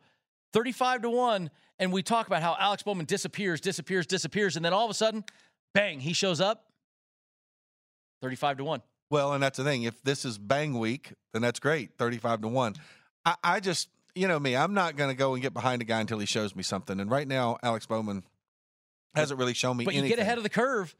[0.52, 1.50] 35 to 1.
[1.78, 4.94] And we talk about how Alex Bowman disappears, disappears, disappears, and then all of a
[4.94, 5.24] sudden,
[5.74, 6.65] bang, he shows up.
[8.26, 8.82] 35 to 1.
[9.08, 9.84] Well, and that's the thing.
[9.84, 11.92] If this is bang week, then that's great.
[11.96, 12.74] 35 to 1.
[13.24, 15.84] I, I just, you know me, I'm not going to go and get behind a
[15.84, 16.98] guy until he shows me something.
[16.98, 18.24] And right now, Alex Bowman
[19.14, 20.96] hasn't really shown me But you get ahead of the curve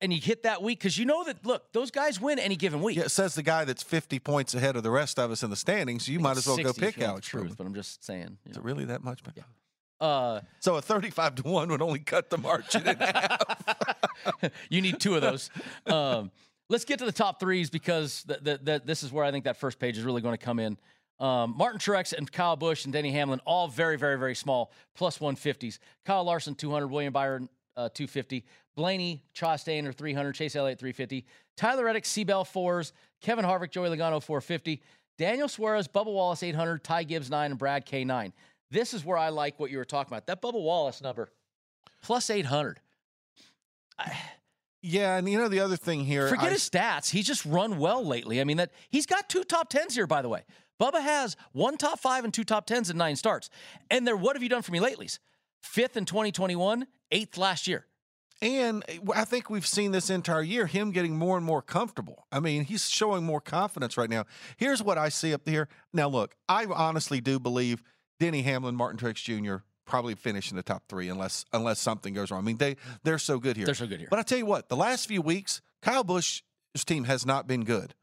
[0.00, 2.80] and you hit that week because you know that, look, those guys win any given
[2.80, 2.96] week.
[2.96, 5.50] Yeah, it says the guy that's 50 points ahead of the rest of us in
[5.50, 6.06] the standings.
[6.06, 7.54] So you might as well go pick Alex the truth, Bowman.
[7.58, 8.38] but I'm just saying.
[8.46, 9.20] you Is it really that much?
[9.36, 9.42] Yeah.
[10.00, 13.66] Uh, So a 35 to 1 would only cut the margin in half.
[14.70, 15.50] you need two of those.
[15.86, 16.30] Um,
[16.72, 19.44] let's get to the top threes because th- th- th- this is where I think
[19.44, 20.78] that first page is really going to come in.
[21.20, 25.18] Um, Martin Truex and Kyle Busch and Denny Hamlin, all very, very, very small, plus
[25.18, 25.78] 150s.
[26.06, 26.88] Kyle Larson, 200.
[26.88, 28.44] William Byron, uh, 250.
[28.74, 30.34] Blaney, Chastain, or 300.
[30.34, 31.26] Chase Elliott, 350.
[31.56, 32.94] Tyler Reddick, Seabell, fours.
[33.20, 34.82] Kevin Harvick, Joey Logano, 450.
[35.18, 36.82] Daniel Suarez, Bubba Wallace, 800.
[36.82, 37.50] Ty Gibbs, 9.
[37.50, 38.32] And Brad K, 9.
[38.70, 40.26] This is where I like what you were talking about.
[40.26, 41.28] That Bubba Wallace number,
[42.00, 42.80] plus 800.
[44.82, 46.28] Yeah, and you know the other thing here.
[46.28, 47.10] Forget I- his stats.
[47.10, 48.40] He's just run well lately.
[48.40, 50.42] I mean, that he's got two top tens here, by the way.
[50.80, 53.48] Bubba has one top five and two top tens in nine starts.
[53.90, 55.20] And they're what have you done for me lately's?
[55.62, 57.86] Fifth in 2021, eighth last year.
[58.40, 62.26] And eh, I think we've seen this entire year him getting more and more comfortable.
[62.32, 64.24] I mean, he's showing more confidence right now.
[64.56, 65.68] Here's what I see up here.
[65.92, 67.84] Now, look, I honestly do believe
[68.18, 69.62] Denny Hamlin, Martin Truex Jr.
[69.92, 72.40] probably finish in the top three unless unless something goes wrong.
[72.40, 73.66] I mean, they they're so good here.
[73.66, 74.08] They're so good here.
[74.08, 76.42] But I tell you what, the last few weeks, Kyle Busch's
[76.86, 77.94] team has not been good.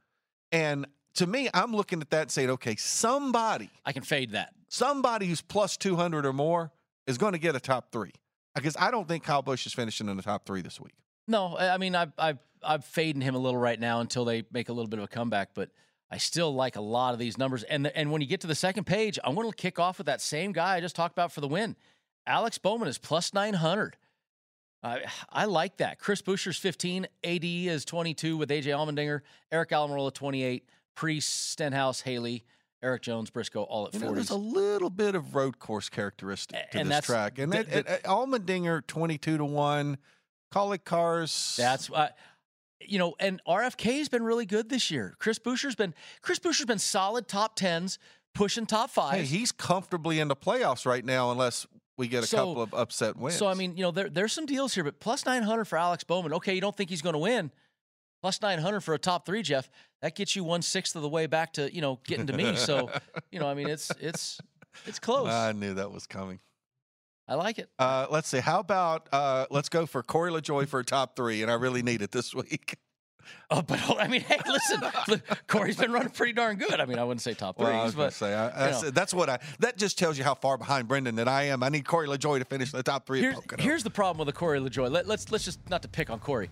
[0.52, 4.54] And to me, I'm looking at that and saying, okay, somebody, I can fade that.
[4.68, 6.72] somebody who's plus 200 or more
[7.08, 8.12] is going to get a top three.
[8.54, 10.94] Because I don't think Kyle Busch is finishing in the top three this week.
[11.28, 14.44] No, I I mean, I've, I've, I'm fading him a little right now until they
[14.52, 15.70] make a little bit of a comeback, but
[16.12, 17.64] I still like a lot of these numbers.
[17.64, 19.98] And, the, and when you get to the second page, I want to kick off
[20.00, 21.76] with that same guy I just talked about for the win.
[22.26, 23.96] Alex Bowman is plus 900.
[24.82, 26.00] I I like that.
[26.00, 30.64] Chris Buescher's 15, AD is 22 with AJ Allmendinger, Aric Almirola 28,
[30.96, 32.46] Preece, Stenhouse, Haley,
[32.82, 34.04] Erik Jones, Briscoe, all at You 40s.
[34.04, 37.68] know, there's a little bit of road course characteristic A- to this track, and it,
[37.68, 39.98] it, Allmendinger twenty-two to one,
[40.54, 41.56] Kaulig cars.
[41.58, 42.10] That's uh,
[42.82, 45.16] you know, and RFK's been really good this year.
[45.20, 48.00] Chris Buescher's been Chris Buescher's been solid top tens,
[48.34, 49.30] pushing top hey, fives.
[49.30, 53.18] he's comfortably in the playoffs right now, unless we get a So- couple of upset
[53.18, 53.38] wins.
[53.38, 55.78] So I mean, you know, there, there's some deals here, but plus nine hundred for
[55.78, 56.34] Alex Bowman.
[56.34, 57.52] Okay, you don't think he's going to win?
[58.22, 59.70] Plus nine hundred for a top three, Jeff.
[60.02, 62.56] That gets you one sixth of the way back to you know getting to me.
[62.56, 62.90] So
[63.32, 64.40] you know, I mean, it's it's
[64.86, 65.28] it's close.
[65.30, 66.40] I knew that was coming.
[67.30, 67.70] I like it.
[67.78, 68.40] Uh, let's see.
[68.40, 71.84] How about uh, let's go for Corey LaJoie for a top three, and I really
[71.84, 72.78] need it this week.
[73.52, 76.80] Oh, but I mean, hey, listen, look, Corey's been running pretty darn good.
[76.80, 78.90] I mean, I wouldn't say top Well, I but say I, that's, know.
[78.90, 79.38] that's what I.
[79.60, 81.62] That just tells you how far behind Brendan that I am.
[81.62, 83.22] I need Corey LaJoie to finish the top three.
[83.22, 84.90] Here's, here's the problem with the Corey LaJoie.
[84.90, 86.50] Let, let's let's just not to pick on Corey.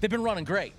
[0.00, 0.74] They've been running great,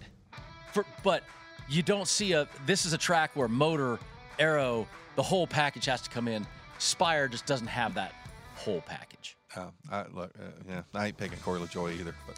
[0.71, 1.23] for, but
[1.67, 2.47] you don't see a.
[2.65, 3.99] This is a track where motor,
[4.39, 4.87] aero,
[5.17, 6.47] the whole package has to come in.
[6.77, 8.13] Spire just doesn't have that
[8.57, 9.37] whole package.
[9.55, 12.13] Oh, I, look, uh, yeah, I ain't picking Corey LaJoie either.
[12.27, 12.37] But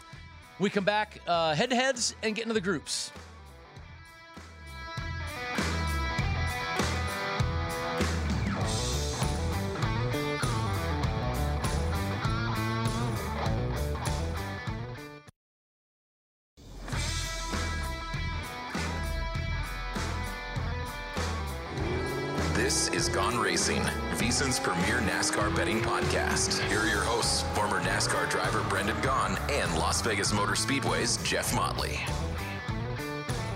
[0.58, 3.10] We come back uh, head to heads and get into the groups.
[24.50, 26.60] VSiN's premier NASCAR betting podcast.
[26.68, 31.54] Here are your hosts, former NASCAR driver Brendan Gaughan and Las Vegas Motor Speedway's Jeff
[31.54, 32.00] Motley.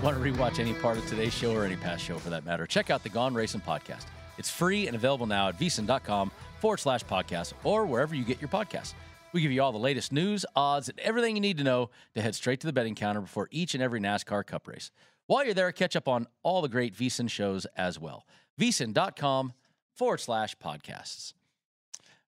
[0.01, 2.65] Want to rewatch any part of today's show or any past show for that matter?
[2.65, 4.05] Check out the Gone Racing podcast.
[4.37, 6.31] It's free and available now at vsin.com
[6.61, 8.93] forward slash podcast or wherever you get your podcasts.
[9.33, 12.21] We give you all the latest news, odds, and everything you need to know to
[12.21, 14.91] head straight to the betting counter before each and every NASCAR Cup race.
[15.27, 18.25] While you're there, catch up on all the great VSIN shows as well.
[18.57, 19.51] vsin.com
[19.95, 21.33] forward slash podcasts.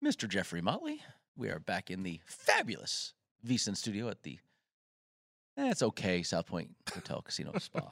[0.05, 0.29] Mr.
[0.29, 1.03] Jeffrey Motley,
[1.37, 3.15] we are back in the fabulous
[3.47, 4.39] VSIN studio at the
[5.57, 6.23] Eh, it's okay.
[6.23, 7.91] South Point Hotel Casino Spa.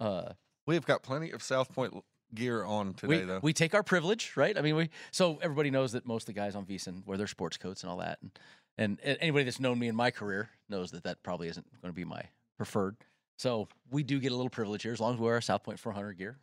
[0.00, 0.32] Uh,
[0.66, 1.94] we've got plenty of South Point
[2.34, 3.38] gear on today, we, though.
[3.40, 4.58] we take our privilege, right?
[4.58, 7.28] I mean, we so everybody knows that most of the guys on VSiN wear their
[7.28, 8.32] sports coats and all that, and
[8.76, 11.96] and anybody that's known me in my career knows that that probably isn't going to
[11.96, 12.22] be my
[12.56, 12.96] preferred.
[13.36, 15.62] So we do get a little privilege here as long as we wear our South
[15.62, 16.36] Point 400 gear.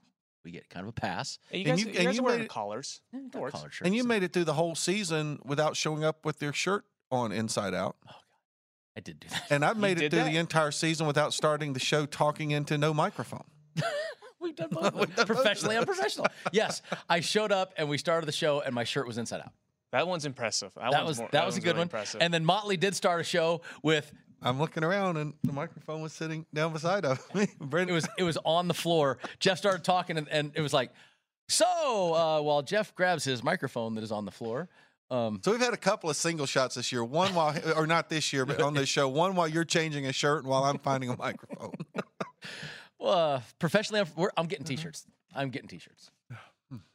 [0.45, 1.39] We get kind of a pass.
[1.49, 3.01] Hey, you And guys, you- you, and guys you are wearing made it- collars.
[3.11, 6.23] Yeah, That got shirts and you made it through the whole season without showing up
[6.23, 7.95] with your shirt on inside out.
[8.03, 8.15] Oh, God.
[8.97, 9.43] I did do that.
[9.49, 10.31] And I've made it through that?
[10.31, 13.43] the entire season without starting the show talking into no microphone.
[14.39, 14.93] We've done both.
[14.93, 15.25] of them.
[15.25, 16.27] Professionally unprofessional.
[16.51, 19.51] Yes, I showed up and we started the show and my shirt was inside out.
[19.91, 20.71] That one's impressive.
[20.75, 21.83] That, That one's was more, that was a good really one.
[21.87, 22.21] Impressive.
[22.21, 24.11] And then Motley did start a show with
[24.45, 27.43] I'm looking around and the microphone was sitting down beside of me.
[27.43, 29.17] it Brendan, was it was on the floor.
[29.39, 30.91] Jeff started talking, and, and it was like,
[31.49, 34.69] so uh, while Jeff grabs his microphone that is on the floor,
[35.11, 37.03] um, so we've had a couple of single shots this year.
[37.03, 39.07] One while, or not this year, but on this show.
[39.07, 41.73] One while you're changing a shirt and while I'm finding a microphone.
[43.03, 45.05] uh, professionally, I'm, we're, I'm getting t-shirts.
[45.35, 46.11] I'm getting t-shirts.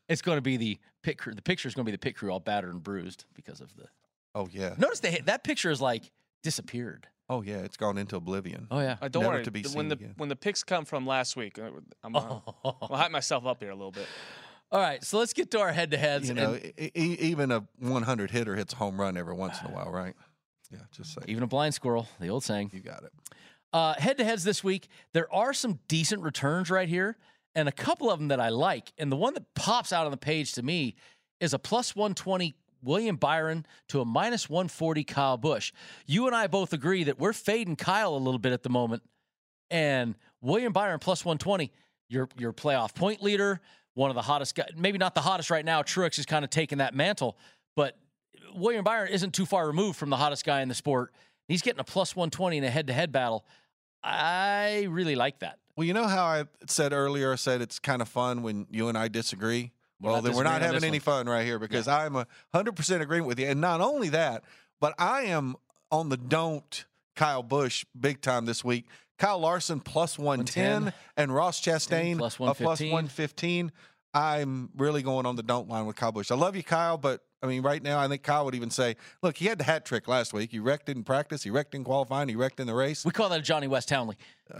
[0.08, 1.36] It's going to be the pit crew.
[1.36, 3.72] The picture is going to be the pit crew all battered and bruised because of
[3.76, 3.84] the.
[4.34, 4.74] Oh yeah.
[4.76, 6.10] Notice they that picture is like
[6.42, 7.06] disappeared.
[7.30, 7.58] Oh yeah.
[7.58, 8.66] It's gone into oblivion.
[8.70, 8.96] Oh yeah.
[9.00, 9.44] Uh, don't never worry.
[9.44, 10.14] to be the- seen when the again.
[10.18, 11.70] when the picks come from last week, uh,
[12.04, 14.06] I'm uh, I'll hype myself up here a little bit.
[14.72, 16.28] All right, so let's get to our head-to-heads.
[16.28, 19.74] You know, e- even a 100 hitter hits a home run every once in a
[19.74, 20.14] while, right?
[20.70, 20.78] Yeah.
[20.92, 22.70] Just say even a blind squirrel, the old saying.
[22.72, 23.12] you got it.
[23.72, 27.16] Uh, head to heads this week, there are some decent returns right here,
[27.56, 28.92] and a couple of them that I like.
[28.98, 30.94] And the one that pops out on the page to me
[31.40, 35.72] is a plus 120 William Byron to a minus 140 Kyle Busch.
[36.06, 39.02] You and I both agree that we're fading Kyle a little bit at the moment,
[39.70, 41.72] and William Byron plus 120,
[42.08, 43.60] your your playoff point leader,
[43.94, 44.70] one of the hottest guys.
[44.76, 45.82] Maybe not the hottest right now.
[45.82, 47.36] Truex is kind of taking that mantle,
[47.76, 47.96] but
[48.54, 51.12] William Byron isn't too far removed from the hottest guy in the sport.
[51.48, 53.44] He's getting a plus 120 in a head to head battle.
[54.02, 55.58] I really like that.
[55.76, 58.88] Well, you know how I said earlier, I said it's kind of fun when you
[58.88, 59.72] and I disagree?
[60.00, 61.00] Well, then we're not having any one.
[61.00, 63.46] fun right here because I'm a 100% agreeing with you.
[63.46, 64.44] And not only that,
[64.80, 65.56] but I am
[65.90, 66.84] on the don't
[67.16, 68.86] Kyle Busch big time this week.
[69.18, 70.94] Kyle Larson plus 110, 110.
[71.18, 72.90] and Ross Chastain Plus a plus 115.
[72.90, 73.72] 115.
[74.12, 76.30] I'm really going on the don't line with Kyle Busch.
[76.30, 78.96] I love you, Kyle, but I mean, right now, I think Kyle would even say,
[79.22, 80.50] look, he had the hat trick last week.
[80.50, 83.04] He wrecked in practice, he wrecked in qualifying, he wrecked in the race.
[83.04, 84.16] We call that a Johnny Wes Townley.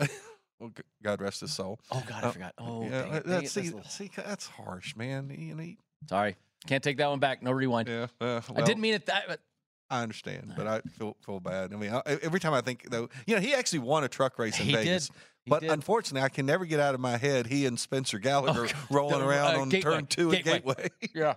[0.61, 0.70] Well,
[1.03, 1.81] God rest his soul.
[1.90, 2.55] Oh God, I Uh, forgot.
[2.59, 5.29] Oh, yeah, dang it, that- dang it, see, that's see, that's harsh, man.
[5.29, 7.42] Know, he- sorry, can't take that one back.
[7.42, 7.88] No rewind.
[7.88, 9.25] yeah, uh, I didn't mean it that.
[9.27, 9.40] But
[9.88, 11.73] I understand, but I feel feel bad.
[11.73, 14.38] I mean, I, every time I think though, you know, he actually won a truck
[14.38, 14.79] race in He did.
[14.85, 15.11] Vegas.
[15.46, 15.70] He but did.
[15.70, 18.75] unfortunately, I can never get out of my head he and Spencer Gallagher God.
[18.90, 19.92] rolling The, around uh, on Gateway.
[19.94, 20.75] turn two at Gateway.
[20.77, 20.88] Gateway.
[21.14, 21.35] Yeah.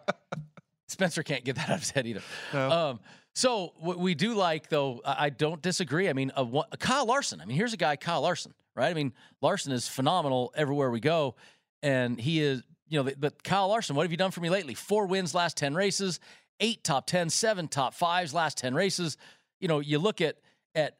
[0.87, 2.21] Spencer can't get that out of his head either.
[2.53, 2.69] No.
[2.71, 2.99] Um,
[3.33, 6.07] so what we do like, though, I don't disagree.
[6.09, 7.41] I mean, uh, what, Kyle Larson.
[7.41, 8.89] I mean, here's a guy, Kyle Larson, right?
[8.89, 11.35] I mean, Larson is phenomenal everywhere we go,
[11.81, 13.11] and he is, you know.
[13.17, 14.73] But Kyle Larson, what have you done for me lately?
[14.73, 16.19] Four wins last ten races,
[16.59, 19.17] eight top ten, seven top fives last ten races.
[19.59, 20.37] You know, you look at
[20.75, 20.97] at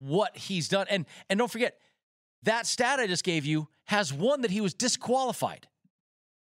[0.00, 1.78] what he's done, and and don't forget
[2.42, 5.66] that stat I just gave you has one that he was disqualified.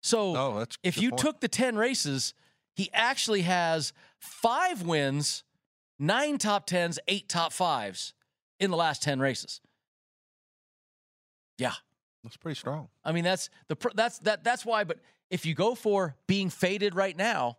[0.03, 1.21] So Oh, that's if you point.
[1.21, 2.33] took the 10 races,
[2.75, 5.45] he actually has five wins,
[5.99, 8.15] nine top tens, eight top fives
[8.61, 9.61] in the last 10 races.
[11.59, 11.75] Yeah.
[12.25, 12.89] That's pretty strong.
[13.05, 14.85] I mean, that's the that's that that's why.
[14.85, 14.99] But
[15.31, 17.59] if you go for being faded right now,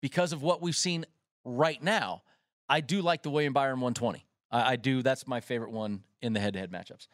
[0.00, 1.04] because of what we've seen
[1.44, 2.22] right now,
[2.68, 4.26] I do like the William Byron 120.
[4.50, 5.02] I, I do.
[5.02, 7.06] That's my favorite one in the head-to-head matchups.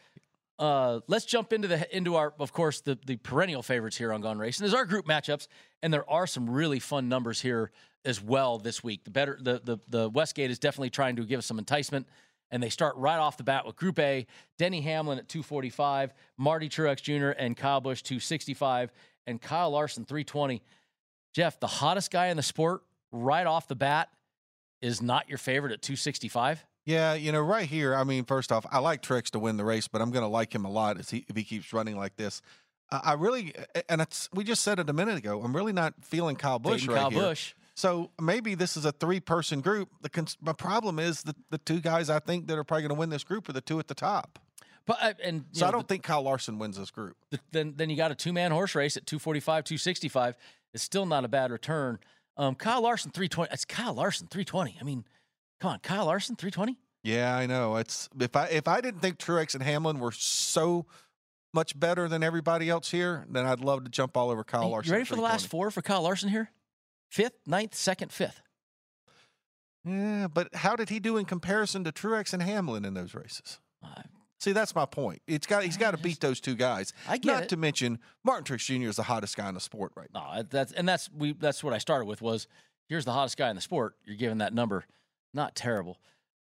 [0.59, 4.21] Uh, let's jump into the into our, of course, the the perennial favorites here on
[4.21, 4.65] Gone Racing.
[4.65, 5.47] There's our group matchups,
[5.83, 7.71] and there are some really fun numbers here
[8.05, 9.05] as well this week.
[9.05, 12.09] The better the the the Westgate is definitely trying to give us some enticement,
[12.51, 14.27] and they start right off the bat with Group A:
[14.59, 17.31] Denny Hamlin at 245, Marty Truex Jr.
[17.31, 18.93] and Kyle Busch 265,
[19.27, 20.63] and Kyle Larson 320.
[21.35, 22.83] Jeff, the hottest guy in the sport,
[23.13, 24.09] right off the bat,
[24.81, 26.65] is not your favorite at 265.
[26.85, 27.95] Yeah, you know, right here.
[27.95, 30.29] I mean, first off, I like Truex to win the race, but I'm going to
[30.29, 32.41] like him a lot as he, if he keeps running like this.
[32.91, 33.55] I really,
[33.91, 35.43] and it's we just said it a minute ago.
[35.43, 37.21] I'm really not feeling Kyle Busch Fading right Kyle here.
[37.21, 37.53] Busch.
[37.79, 39.89] So maybe this is a three person group.
[40.03, 42.97] The cons- my problem is the the two guys I think that are probably going
[42.97, 44.41] to win this group are the two at the top.
[44.85, 47.17] But uh, and So I don't think Kyle Larson wins this group.
[47.31, 50.37] the, then then you got a two man horse race at 245, 265.
[50.75, 52.01] It's still not a bad return.
[52.37, 53.53] Um, Kyle Larson 320.
[53.53, 54.77] It's Kyle Larson 320.
[54.81, 55.05] I mean,
[55.61, 56.79] come on, Kyle Larson 320.
[57.05, 57.77] Yeah, I know.
[57.77, 60.87] It's if I if I didn't think Truex and Hamlin were so
[61.55, 64.91] much better than everybody else here, then I'd love to jump all over Kyle Larson.
[64.91, 66.51] you ready for the last four for Kyle Larson here?
[67.09, 68.43] Fifth, ninth, second, fifth.
[69.85, 73.61] Yeah, but how did he do in comparison to Truex and Hamlin in those races?
[73.83, 74.03] Uh,
[74.41, 75.21] See, that's my point.
[75.27, 76.93] It's got he's got to beat those two guys.
[77.09, 77.49] I get Not it.
[77.51, 78.89] to mention Martin Truex Jr.
[78.89, 80.33] is the hottest guy in the sport right now.
[80.37, 82.47] No, that's and that's we that's what I started with was
[82.89, 83.97] here's the hottest guy in the sport.
[84.05, 84.85] You're giving that number,
[85.35, 85.99] not terrible.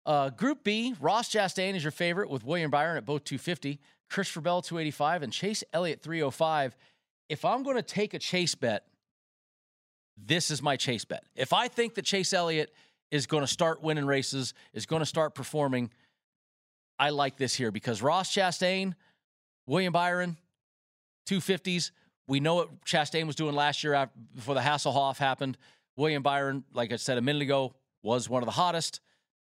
[0.05, 4.41] Uh, Group B, Ross Chastain is your favorite with William Byron at both 250, Christopher
[4.41, 6.75] Bell 285, and Chase Elliott 305.
[7.27, 8.85] If I'm going to take a chase bet,
[10.25, 11.23] this is my chase bet.
[11.35, 12.73] If I think that Chase Elliott
[13.11, 15.91] is going to start winning races, is going to start performing,
[16.97, 18.93] I like this here because Ross Chastain,
[19.65, 20.37] William Byron,
[21.27, 21.91] 250s.
[22.27, 25.57] We know what Chastain was doing last year after, before the Hasselhoff happened.
[25.95, 29.01] William Byron, like I said a minute ago, was one of the hottest.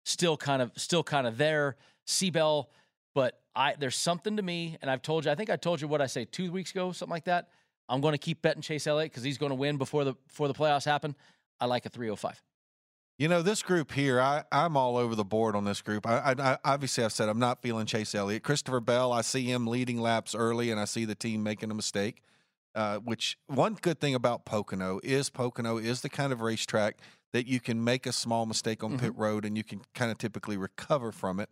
[0.05, 1.77] Still kind of, still kind of there.
[2.07, 2.67] Seabell,
[3.15, 5.31] but I there's something to me, and I've told you.
[5.31, 7.49] I think I told you what I say two weeks ago, something like that.
[7.89, 10.49] I'm going to keep betting Chase Elliott because he's going to win before the before
[10.49, 11.15] the playoffs happen.
[11.61, 12.43] I like a 305.
[13.19, 16.07] You know, this group here, I, I'm all over the board on this group.
[16.07, 18.43] I, I, I obviously I've said I'm not feeling Chase Elliott.
[18.43, 21.75] Christopher Bell, I see him leading laps early, and I see the team making a
[21.75, 22.23] mistake.
[22.75, 26.99] Uh, which one good thing about Pocono is Pocono is the kind of racetrack
[27.33, 30.19] that you can make a small mistake on pit road and you can kind of
[30.19, 31.49] typically recover from it.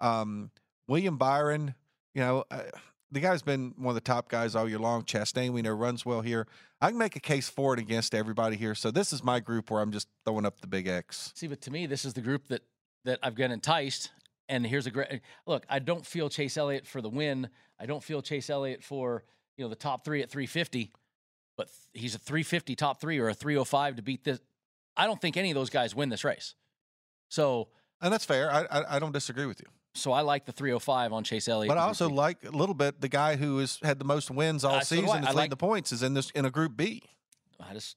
[0.00, 0.52] Um,
[0.86, 1.74] William Byron,
[2.14, 2.62] you know, uh,
[3.10, 5.02] the guy's been one of the top guys all year long.
[5.02, 6.46] Chastain, we know, runs well here.
[6.80, 8.74] I can make a case for and against everybody here.
[8.74, 11.32] So this is my group where I'm just throwing up the big X.
[11.34, 12.62] See, but to me, this is the group that
[13.04, 14.10] that I've got enticed.
[14.48, 15.64] And here's a great look.
[15.68, 17.48] I don't feel Chase Elliott for the win.
[17.78, 19.24] I don't feel Chase Elliott for
[19.56, 20.92] you know the top three at 350,
[21.56, 24.40] but he's a 350 top three or a 305 to beat this.
[24.96, 26.54] I don't think any of those guys win this race.
[27.28, 27.68] So,
[28.00, 28.50] And that's fair.
[28.50, 29.66] I, I, I don't disagree with you.
[29.94, 31.68] So I like the 305 on Chase Elliott.
[31.68, 32.14] But I also B.
[32.14, 34.96] like a little bit the guy who has had the most wins all Uh, so
[34.96, 37.02] season and I is like- leading the points is in this in a group B.
[37.60, 37.96] I just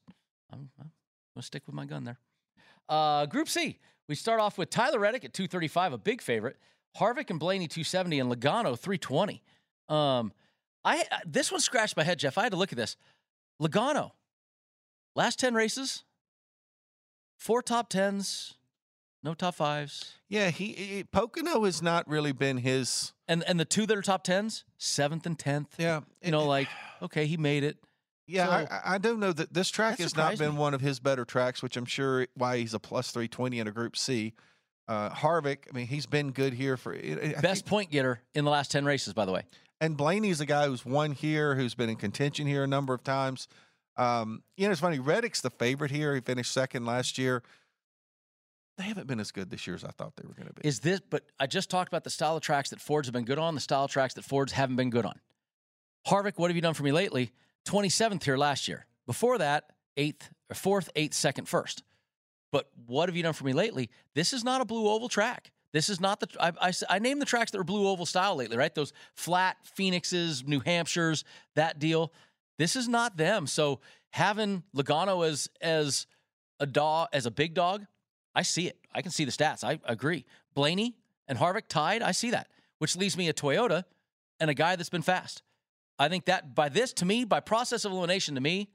[0.52, 0.90] I'm, I'm
[1.34, 2.18] gonna stick with my gun there.
[2.88, 3.78] Uh, group C,
[4.08, 6.56] we start off with Tyler Reddick at 235, a big favorite.
[6.98, 9.42] Harvick and Blaney 270, and Logano 320.
[9.88, 10.32] Um,
[10.84, 12.36] I I- this one scratched my head, Jeff.
[12.36, 12.96] I had to look at this.
[13.62, 14.10] Logano,
[15.14, 16.02] last 10 races,
[17.38, 18.54] four top tens,
[19.22, 23.12] no top fives, Yeah, he, he Pocono has not really been his.
[23.28, 25.74] and and the two that are top tens, seventh and tenth.
[25.78, 26.68] Yeah, You know, like
[27.02, 27.76] okay, he made it.
[28.26, 28.46] yeah.
[28.46, 30.58] so- I I, don't know that this track That has not been me.
[30.58, 33.68] one of his better tracks, which I'm sure why he's a plus three twenty in
[33.68, 34.34] a Group C.
[34.88, 38.44] Uh, Harvick, I mean, he's been good here for I- Best think- point getter in
[38.44, 39.44] the last 10 races, by the way.
[39.80, 43.02] and Blaney's a guy who's won here, who's been in contention here a number of
[43.04, 43.46] times.
[43.96, 44.98] Um, you know, it's funny.
[44.98, 46.14] Reddick's the favorite here.
[46.16, 47.42] He finished second last year.
[48.78, 50.66] They haven't been as good this year as I thought they were going to be.
[50.66, 51.00] Is this?
[51.00, 53.54] But I just talked about the style of tracks that Fords have been good on,
[53.54, 55.20] the style of tracks that Fords haven't been good on.
[56.06, 57.32] Harvick, what have you done for me lately?
[57.66, 58.86] 27th here last year.
[59.06, 59.64] Before that,
[59.96, 61.82] eighth or fourth, eighth, second, first.
[62.50, 63.90] But what have you done for me lately?
[64.14, 65.52] This is not a blue oval track.
[65.72, 66.28] This is not the.
[66.38, 68.74] I, I, I named the tracks that were blue oval style lately, right?
[68.74, 72.12] Those flat Phoenixes, New Hampshires, that deal.
[72.58, 73.46] This is not them.
[73.46, 76.06] So having Logano as as
[76.60, 77.86] a dog, as a big dog,
[78.34, 78.78] I see it.
[78.94, 79.64] I can see the stats.
[79.64, 80.24] I agree.
[80.54, 80.96] Blaney
[81.28, 82.02] and Harvick tied.
[82.02, 83.84] I see that, which leaves me a Toyota
[84.40, 85.42] and a guy that's been fast.
[85.98, 88.70] I think that by this, to me, by process of elimination, to me,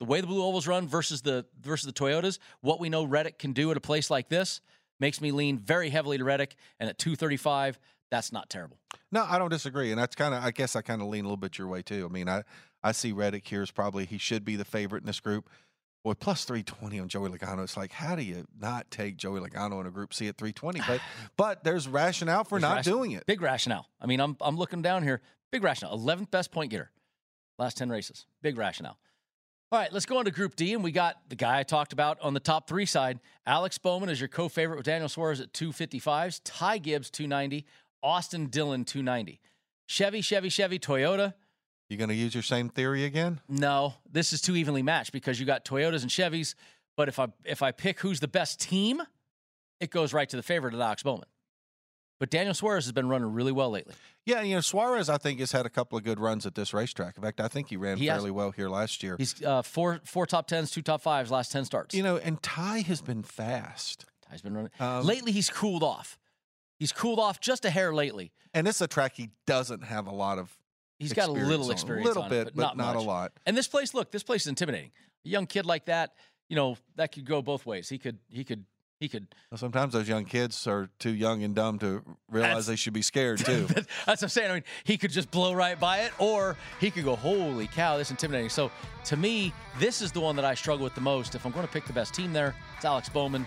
[0.00, 3.38] the way the Blue Ovals run versus the versus the Toyotas, what we know Reddick
[3.38, 4.60] can do at a place like this
[4.98, 6.56] makes me lean very heavily to Reddick.
[6.80, 7.78] And at 235,
[8.10, 8.78] that's not terrible.
[9.12, 11.28] No, I don't disagree, and that's kind of I guess I kind of lean a
[11.28, 12.06] little bit your way too.
[12.08, 12.42] I mean, I
[12.82, 15.48] I see Reddick here as probably he should be the favorite in this group.
[16.04, 17.64] Boy, plus 320 on Joey Logano.
[17.64, 20.80] It's like, how do you not take Joey Logano in a Group C at 320?
[20.86, 21.00] But
[21.36, 23.24] but there's rationale for There's not ration- doing it.
[23.26, 23.88] Big rationale.
[24.00, 25.22] I mean, I'm I'm looking down here.
[25.50, 25.98] Big rationale.
[25.98, 26.90] 11th best point getter.
[27.58, 28.26] Last 10 races.
[28.42, 28.98] Big rationale.
[29.72, 31.92] All right, let's go on to Group D, and we got the guy I talked
[31.92, 33.18] about on the top three side.
[33.46, 36.40] Alex Bowman is your co-favorite with Daniel Suarez at 255s.
[36.44, 37.64] Ty Gibbs 290.
[38.02, 39.40] Austin Dillon 290.
[39.86, 41.34] Chevy, Chevy, Chevy, Toyota.
[41.88, 43.40] You going to use your same theory again?
[43.48, 46.54] No, this is too evenly matched because you got Toyotas and Chevys.
[46.96, 49.02] But if I if I pick who's the best team,
[49.80, 51.26] it goes right to the favorite of Alex Bowman.
[52.20, 53.94] But Daniel Suarez has been running really well lately.
[54.24, 56.72] Yeah, you know Suarez, I think has had a couple of good runs at this
[56.72, 57.16] racetrack.
[57.16, 58.14] In fact, I think he ran He has.
[58.16, 59.16] fairly well here last year.
[59.18, 61.94] He's uh, four four top tens, two top fives, last ten starts.
[61.94, 64.06] You know, and Ty has been fast.
[64.30, 65.32] Ty's been running Um, lately.
[65.32, 66.18] He's cooled off.
[66.78, 68.32] He's cooled off just a hair lately.
[68.54, 70.56] And it's a track he doesn't have a lot of.
[71.04, 73.06] He's got a little experience, a little on bit, it, but, not, a much.
[73.06, 73.32] lot.
[73.46, 74.90] And this place, look, this place is intimidating.
[75.24, 76.14] A young kid like that,
[76.48, 77.88] you know, that could go both ways.
[77.88, 78.64] He could, he could,
[79.00, 79.26] he could.
[79.54, 83.38] Sometimes those young kids are too young and dumb to realize they should be scared
[83.44, 83.66] too.
[83.66, 84.50] That's what I'm saying.
[84.50, 87.98] I mean, he could just blow right by it, or he could go, "Holy cow,
[87.98, 88.70] this is intimidating." So,
[89.06, 91.34] to me, this is the one that I struggle with the most.
[91.34, 93.46] If I'm going to pick the best team there, it's Alex Bowman.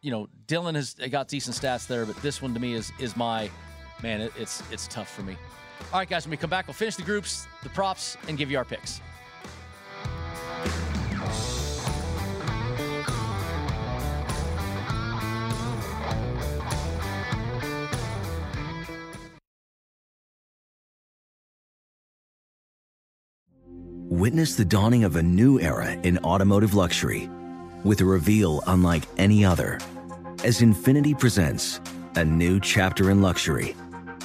[0.00, 3.16] You know, Dillon has got decent stats there, but this one to me is is
[3.16, 3.50] my
[4.02, 4.20] man.
[4.22, 5.36] It, it's it's tough for me.
[5.92, 8.50] All right, guys, when we come back, we'll finish the groups, the props, and give
[8.50, 9.00] you our picks.
[24.08, 27.30] Witness the dawning of a new era in automotive luxury
[27.84, 29.78] with a reveal unlike any other
[30.44, 31.80] as Infiniti presents
[32.16, 33.76] a new chapter in luxury,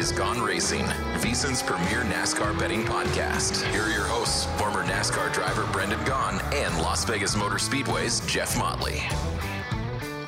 [0.00, 0.86] Is Gone Racing,
[1.20, 3.62] VSiN's premier NASCAR betting podcast.
[3.70, 8.56] Here are your hosts, former NASCAR driver Brendan Gaughan and Las Vegas Motor Speedway's Jeff
[8.56, 9.00] Motley.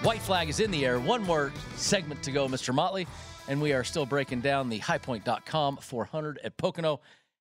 [0.03, 1.01] White flag is in the air.
[1.01, 2.75] One more segment to go, Mr.
[2.75, 3.07] Motley.
[3.49, 7.01] and we are still breaking down the highpoint.com 400 at Pocono.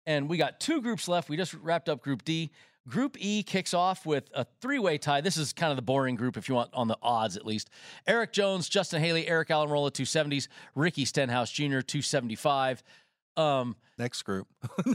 [0.06, 1.30] And we got two groups left.
[1.30, 2.52] We just wrapped up Group D.
[2.88, 5.20] Group E kicks off with a three way tie.
[5.22, 7.70] This is kind of the boring group, if you want, on the odds at least.
[8.08, 12.84] Erik Jones, Justin Haley, Aric Almirola, 270s, Ricky Stenhouse Jr., 275.
[13.36, 14.48] Um, Next group.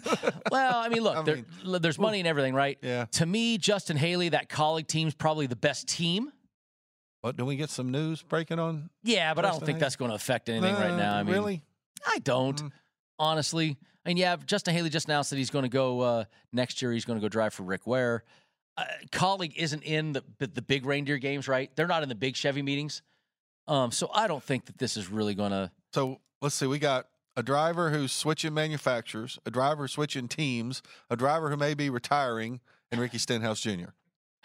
[0.51, 2.79] well, I mean, look, I there, mean, there's money and everything, right?
[2.83, 3.05] Yeah.
[3.13, 6.33] To me, Justin Haley, that Kaulig team's probably the best team.
[7.21, 8.91] What do we get some news breaking on?
[9.05, 9.81] Yeah, but I don't think Haley?
[9.81, 11.17] that's going to affect anything right Uh, now.
[11.17, 11.63] I mean, really?
[12.07, 12.61] I don't.
[12.63, 12.71] Mm.
[13.19, 16.83] Honestly, I mean, yeah, Justin Haley just announced that he's going to go uh, next
[16.83, 16.93] year.
[16.93, 18.25] He's going to go drive for Rick Ware.
[18.77, 21.71] Uh, Kaulig isn't in the the- the big reindeer games, right?
[21.77, 23.03] They're not in the big Chevy meetings.
[23.69, 25.71] Um, so I don't think that this is really going to.
[25.93, 26.67] So let's see.
[26.67, 27.07] We got
[27.37, 32.61] a driver who's switching manufacturers, a driver switching teams, a driver who may be retiring,
[32.91, 33.91] and Ricky Stenhouse Jr.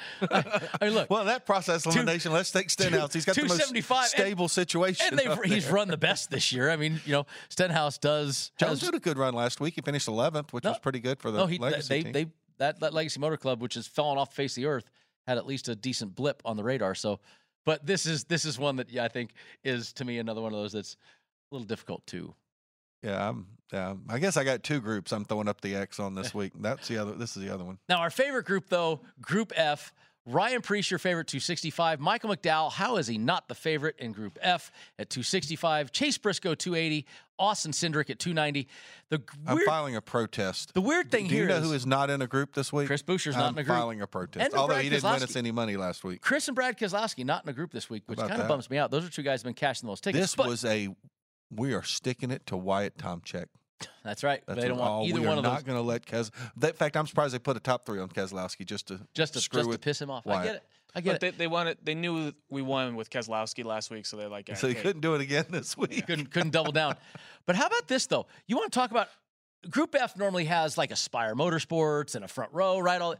[0.21, 2.31] I mean, look, Well, that process elimination.
[2.31, 3.13] let's take Stenhouse.
[3.13, 5.07] He's got the most 275 and- stable situation.
[5.09, 6.69] and they've, he's run the best this year.
[6.69, 8.51] I mean, you know, Stenhouse does.
[8.57, 9.75] Jones has- did a good run last week.
[9.75, 10.71] He finished 11th, which No.
[10.71, 12.11] was pretty good for the no, he legacy they team.
[12.13, 12.27] they
[12.59, 14.89] that that Legacy Motor Club, which has fallen off the face of the earth,
[15.27, 16.95] had at least a decent blip on the radar.
[16.95, 17.19] So,
[17.65, 19.31] but this is this is one that yeah, I think
[19.63, 20.97] is to me another one of those that's
[21.51, 22.33] a little difficult to.
[23.03, 23.95] Yeah, I'm, yeah.
[24.09, 25.11] I guess I got two groups.
[25.11, 26.53] I'm throwing up the X on this week.
[26.59, 27.13] That's the other.
[27.13, 27.77] This is the other one.
[27.89, 29.93] Now, our favorite group though, Group F.
[30.29, 32.01] Ryan Preece, your favorite, 265.
[32.01, 35.93] Michael McDowell, how is he not the favorite in Group F at 265?
[35.93, 37.05] Chase Briscoe, 280.
[37.39, 38.67] Austin Cindric at 290.
[39.09, 40.73] The I'm filing a protest.
[40.73, 42.87] the weird thing Do you know is who is not in a group this week?
[42.87, 43.75] Chris Buescher's not I'm in a group.
[43.75, 44.43] I'm filing a protest.
[44.43, 46.21] And Although Brad he didn't win us any money last week.
[46.21, 48.77] Chris and Brad Keselowski not in a group this week, which kind of bums me
[48.77, 48.91] out.
[48.91, 50.35] Those are two guys who've been cashing the most tickets.
[50.35, 50.89] This was a.
[51.49, 53.45] We are sticking it to Wyatt Tomchek.
[54.03, 54.41] That's right.
[54.47, 54.99] That's they don't all.
[54.99, 56.31] want either we one are of not going to let Kes.
[56.61, 59.39] In fact, I'm surprised they put a top three on Keselowski just to just to
[59.41, 60.25] screw just to with piss him off.
[60.25, 60.63] I get it.
[60.95, 61.31] I get But it.
[61.37, 61.77] they, they wanted.
[61.83, 65.01] They knew we won with Keselowski last week, so they're like, So you "Okay, couldn't
[65.01, 66.07] do it again this week.
[66.07, 66.95] couldn't couldn't double down.
[67.45, 68.25] But how about this though?
[68.47, 69.07] You want to talk about
[69.69, 72.99] Group F normally has like Aspire Motorsports and a front row, right?
[72.99, 73.15] All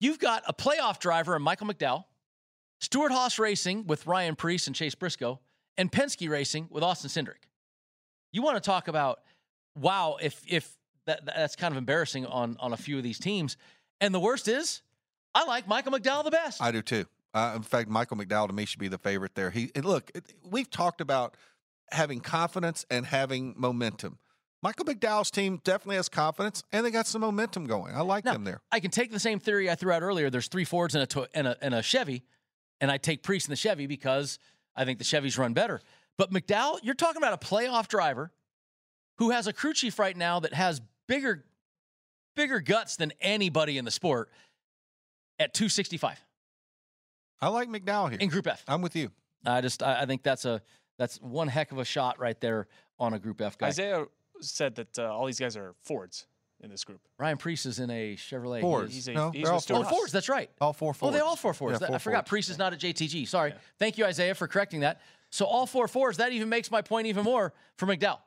[0.00, 2.04] you've got a playoff driver in Michael McDowell,
[2.80, 5.40] Stewart Haas Racing with Ryan Preece and Chase Briscoe,
[5.76, 7.47] and Penske Racing with Austin Cindric.
[8.32, 9.20] You want to talk about
[9.74, 10.16] wow?
[10.20, 10.76] If if
[11.06, 13.56] that, that's kind of embarrassing on on a few of these teams,
[14.00, 14.82] and the worst is,
[15.34, 16.62] I like Michael McDowell the best.
[16.62, 17.06] I do too.
[17.34, 19.50] Uh, in fact, Michael McDowell to me should be the favorite there.
[19.50, 21.36] He look, it, we've talked about
[21.90, 24.18] having confidence and having momentum.
[24.62, 27.94] Michael McDowell's team definitely has confidence, and they got some momentum going.
[27.94, 28.60] I like Now, them there.
[28.72, 30.30] I can take the same theory I threw out earlier.
[30.30, 32.24] There's three Fords and a, and a and a Chevy,
[32.80, 34.38] and I take Preece in the Chevy because
[34.74, 35.80] I think the Chevys run better.
[36.18, 38.30] But McDowell, you're talking about a playoff driver
[39.16, 41.44] who has a crew chief right now that has bigger
[42.36, 44.28] bigger guts than anybody in the sport
[45.40, 46.22] at 265
[47.40, 48.18] I like McDowell here.
[48.20, 48.64] in Group F.
[48.68, 49.10] I'm with you.
[49.46, 50.60] I just I, I think that's a
[50.98, 52.66] that's one heck of a shot right there
[52.98, 53.68] on a Group F guy.
[53.68, 54.06] Isaiah
[54.40, 56.26] said that uh, all these guys are Fords
[56.60, 57.00] in this group.
[57.18, 58.60] Ryan Preece is in a Chevrolet.
[58.60, 58.92] Fords.
[58.92, 60.10] He's a, No, he's they're all Stewart Oh, Fords.
[60.10, 60.50] That's right.
[60.60, 61.14] All four Oh, Fords.
[61.14, 61.78] Oh, they all four fours.
[61.80, 62.28] Yeah, four I forgot Fords.
[62.30, 63.28] Preece is not a JTG.
[63.28, 63.54] Sorry.
[63.78, 65.00] Thank you, Isaiah, for correcting that.
[65.30, 66.16] So all four fours.
[66.18, 68.20] That even makes my point even more for McDowell.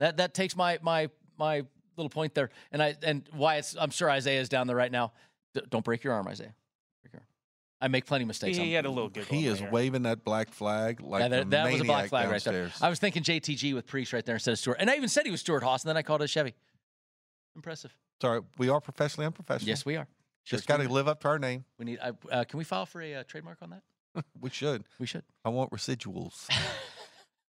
[0.00, 1.64] That that takes my my my
[1.96, 2.50] little point there.
[2.70, 5.12] And I and why it's I'm sure Isaiah is down there right now.
[5.54, 6.54] D- don't break your arm, Isaiah.
[7.02, 7.26] Break your arm.
[7.80, 8.56] I make plenty of mistakes.
[8.56, 9.36] He, I'm- he had a little giggle.
[9.36, 9.70] He is here.
[9.70, 12.44] waving that black flag like yeah, a that, that was a black maniac flag right
[12.44, 12.62] there.
[12.64, 12.82] downstairs.
[12.82, 14.78] I was thinking JTG with Preece right there instead of Stewart.
[14.80, 16.54] And I even said he was Stewart Haas, and then I called it a Chevy.
[17.54, 17.94] Impressive.
[18.20, 19.68] Sorry, we are professionally unprofessional.
[19.68, 20.06] Yes, we are.
[20.44, 21.64] just got to live up to our name.
[21.78, 21.98] We need.
[22.00, 23.82] Uh, uh, can we file for a uh, trademark on that?
[24.40, 24.84] We should.
[24.98, 25.24] We should.
[25.44, 26.48] I want residuals.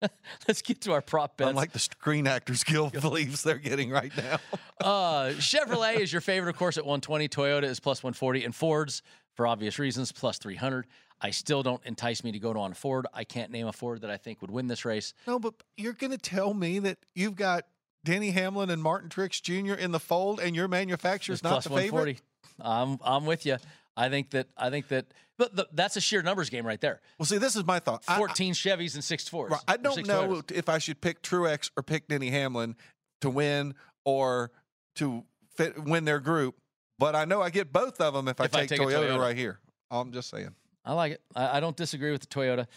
[0.48, 1.50] Let's get to our prop bets.
[1.50, 4.40] Unlike the Screen Actors Guild believes they're getting right now.
[4.84, 7.30] Uh, Chevrolet is your favorite, of course, at 120.
[7.30, 9.02] Toyota is plus 140, and Ford's,
[9.34, 10.88] for obvious reasons, plus 300.
[11.22, 13.08] I still don't entice me to go to on Ford.
[13.14, 15.14] I can't name a Ford that I think would win this race.
[15.26, 17.64] No, but you're going to tell me that you've got
[18.04, 19.76] Denny Hamlin and Martin Truex Jr.
[19.76, 22.20] in the fold, and your manufacturer's It's not plus the favorite.
[22.58, 22.60] 140.
[22.60, 23.56] I'm I'm with you.
[23.96, 25.06] I think that I think that,
[25.38, 27.02] but the, that's a sheer numbers game right there.
[27.18, 28.04] Well, see, this is my thought.
[28.08, 29.52] I- 14 Chevys and six Fords.
[29.52, 29.62] Right.
[29.68, 30.52] I don't know Toyotas.
[30.52, 32.76] if I should pick Truex or pick Denny Hamlin
[33.22, 33.74] to win
[34.06, 34.52] or
[34.98, 35.24] to
[35.56, 36.56] fit, win their group,
[37.00, 39.10] but I know I get both of them if I If I take, take Toyota,
[39.10, 39.20] Toyota.
[39.20, 39.60] right here.
[39.90, 40.54] I'm just saying.
[40.86, 41.22] I like it.
[41.36, 42.68] I, I don't disagree with the Toyota,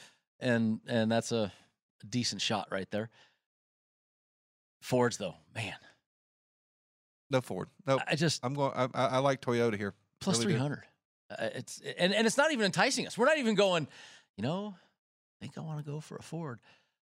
[0.40, 1.52] and and that's a
[2.08, 3.10] decent shot right there.
[4.82, 5.74] Fords though, man,
[7.30, 7.68] No Ford.
[7.86, 8.72] No, I just I'm going.
[8.76, 9.94] I, I I like Toyota here.
[10.20, 10.84] plus Really 300.
[11.30, 13.18] Uh, it's and and it's not even enticing us.
[13.18, 13.88] We're not even going.
[14.36, 16.60] You know, I think I want to go for a Ford.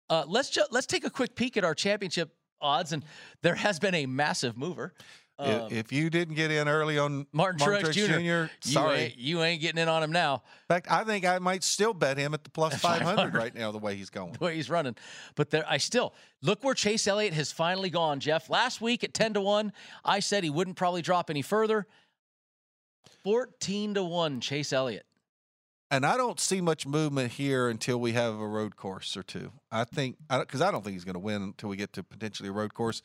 [0.08, 3.04] Uh, let's just let's take a quick peek at our championship odds, and
[3.42, 4.92] there has been a massive mover.
[5.38, 8.10] Um, if you didn't get in early on Martin, Truex Jr.
[8.10, 8.98] You sorry.
[8.98, 10.34] ain't, you ain't getting in on him now.
[10.34, 13.34] In fact, I think I might still bet him at the plus 500 500.
[13.34, 14.32] right now, the way he's going.
[14.32, 14.96] the way he's running.
[15.36, 16.12] But there, I still
[16.42, 18.20] look where Chase Elliott has finally gone.
[18.20, 19.72] Jeff, last week at ten to one,
[20.04, 21.86] I said he wouldn't probably drop any further.
[23.22, 25.06] Fourteen to one, Chase Elliott.
[25.90, 29.50] And I don't see much movement here until we have a road course or two.
[29.72, 32.48] I think, because I, don't think he's going to win until we get to potentially
[32.48, 33.02] a road course.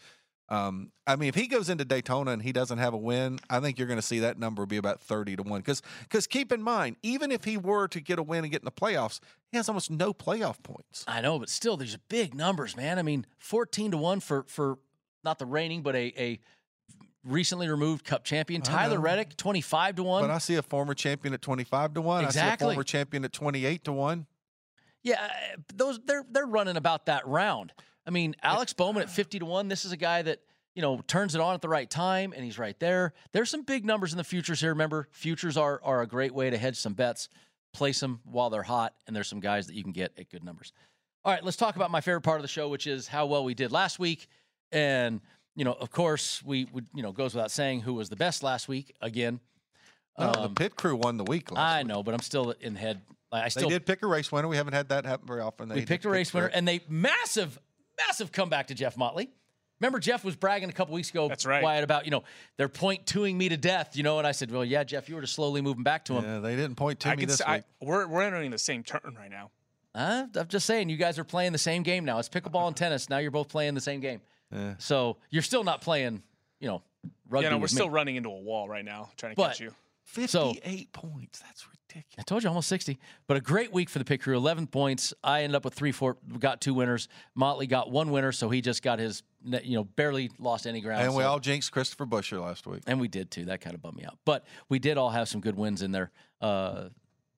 [0.49, 3.59] Um, I mean, if he goes into Daytona and he doesn't have a win, I
[3.59, 5.61] think you're going to see that number be about 30 to 1.
[5.61, 8.65] Because keep in mind, even if he were to get a win and get in
[8.65, 9.19] the playoffs,
[9.51, 11.03] he has almost no playoff points.
[11.07, 12.99] I know, but still, these are big numbers, man.
[12.99, 14.77] I mean, fourteen to one for for
[15.23, 16.39] not the reigning, but a a
[17.26, 18.99] recently removed Cup champion Tyler.
[18.99, 20.23] Reddick, twenty five to one.
[20.23, 22.17] But I see a former champion at 25 to 1.
[22.17, 22.67] I see Exactly.
[22.67, 24.26] a former champion at 28 to 1.
[25.03, 27.73] Yeah, uh, those they're they're running about that round.
[28.07, 29.67] I mean, Alex Bowman at fifty to one.
[29.67, 30.39] This is a guy that
[30.76, 33.13] you know turns it on at the right time, and he's right there.
[33.32, 34.69] There's some big numbers in the futures here.
[34.69, 37.30] Remember, futures are are a great way to hedge some bets.
[37.73, 40.43] Place them while they're hot, and there's some guys that you can get at good
[40.43, 40.71] numbers.
[41.23, 43.43] All right, let's talk about my favorite part of the show, which is how well
[43.43, 44.28] we did last week.
[44.71, 45.19] And
[45.56, 48.43] you know, of course, we would you know goes without saying who was the best
[48.43, 48.95] last week.
[49.01, 49.39] Again,
[50.20, 51.88] No, the Um, pit crew won the week last I week.
[51.88, 53.01] know, but I'm still in the head.
[53.32, 54.47] I They still did pick a race winner.
[54.47, 55.68] We haven't had that happen very often.
[55.68, 57.60] They we picked a pick race winner, and they massive,
[58.08, 59.30] massive comeback to Jeff Motley.
[59.82, 61.62] Remember, Jeff was bragging a couple weeks ago, That's right.
[61.62, 62.24] Wyatt, about you know
[62.56, 65.16] they're point twoing me to death, you know, and I said, well, yeah, Jeff, you
[65.16, 66.24] were just slowly moving back to him.
[66.24, 67.64] Yeah, they didn't point to I me can this say, week.
[67.82, 69.51] I, we're we're entering the same turn right now.
[69.93, 72.20] Uh, I'm just saying, you guys are playing the same game now.
[72.20, 73.10] It's pickleball and tennis.
[73.10, 74.22] Now you're both playing the same game.
[74.56, 74.76] Yeah.
[74.78, 76.24] So you're still not playing,
[76.60, 76.82] you know,
[77.30, 77.43] rugby.
[77.45, 77.93] yeah, no, we're with still me.
[77.93, 79.74] running into a wall right now, trying to But- catch you.
[80.28, 81.39] So- 58 points.
[81.39, 82.16] That's ridiculous.
[82.20, 84.38] I told you almost 60, but a great week for the pit crew.
[84.38, 85.14] 11 points.
[85.24, 87.08] I ended up with three, four, got two winners.
[87.34, 91.01] Motley got one winner, so he just got his, you know, barely lost any ground.
[91.03, 92.84] And we all jinxed Christopher Buescher last week.
[92.86, 93.45] And we did too.
[93.45, 94.18] That kind of bummed me out.
[94.26, 96.12] But we did all have some good wins in there.
[96.39, 96.89] Uh,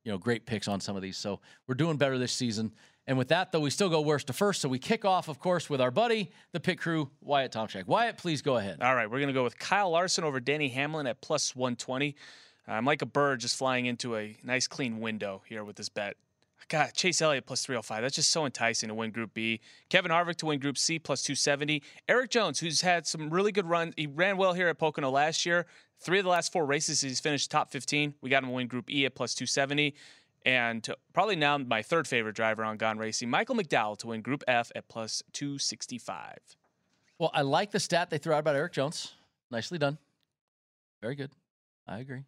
[0.03, 1.17] you know, great picks on some of these.
[1.17, 2.73] So we're doing better this season.
[3.07, 4.61] And with that, though, we still go worst to first.
[4.61, 7.87] So we kick off, of course, with our buddy, the pit crew, Wyatt Tomchak.
[7.87, 8.81] Wyatt, please go ahead.
[8.81, 12.15] All right, we're going to go with Kyle Larson over Denny Hamlin at plus 120.
[12.67, 16.17] I'm like a bird just flying into a nice clean window here with this bet.
[16.69, 18.01] God, Chase Elliott plus 305.
[18.01, 19.61] That's just so enticing to win Group B.
[19.89, 21.81] Kevin Harvick to win Group C plus 270.
[22.09, 23.93] Erik Jones, who's had some really good runs.
[23.95, 25.65] He ran well here at Pocono last year.
[25.99, 28.15] Three of the last four races, he's finished top 15.
[28.21, 29.95] We got him to win Group E at plus 270.
[30.47, 34.45] And probably now my third favorite driver on Gone Racing, Michael McDowell to win Group
[34.47, 36.37] F at plus 265.
[37.19, 39.11] Well, I like the stat they threw out about Erik Jones.
[39.51, 39.97] Nicely done.
[41.01, 41.31] Very good.
[41.85, 42.23] I agree.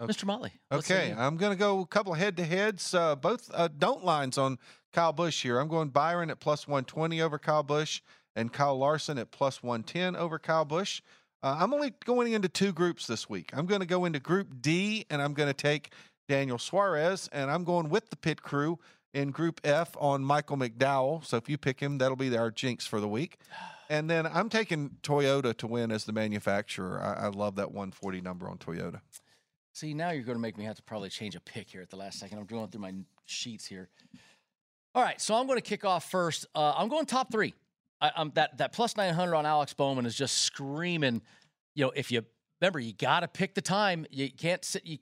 [0.00, 0.12] Okay.
[0.12, 0.24] Mr.
[0.24, 0.52] Motley.
[0.70, 1.12] Okay.
[1.18, 2.94] I'm going to go a couple of head to heads.
[2.94, 4.60] Uh, both uh, don't lines on
[4.92, 5.58] Kyle Busch here.
[5.58, 8.02] I'm going Byron at plus 120 over Kyle Busch
[8.36, 11.02] and Kyle Larson at plus 110 over Kyle Busch.
[11.42, 13.50] Uh, I'm only going into two groups this week.
[13.52, 15.92] I'm going to go into Group D and I'm going to take
[16.28, 18.78] Daniel Suarez and I'm going with the pit crew
[19.14, 21.24] in Group F on Michael McDowell.
[21.24, 23.38] So if you pick him, that'll be our jinx for the week.
[23.90, 27.00] And then I'm taking Toyota to win as the manufacturer.
[27.00, 29.00] I, I love that 140 number on Toyota.
[29.72, 31.88] See, now you're going to make me have to probably change a pick here at
[31.88, 32.36] the last second.
[32.36, 32.92] I'm going through my
[33.24, 33.88] sheets here.
[34.94, 36.44] All right, so I'm going to kick off first.
[36.54, 37.54] Uh, I'm going top three.
[38.00, 41.22] I, I'm that that plus 900 on Alex Bowman is just screaming.
[41.74, 42.26] You know, if you
[42.60, 44.04] remember, you got to pick the time.
[44.10, 44.84] You can't sit.
[44.84, 44.98] You,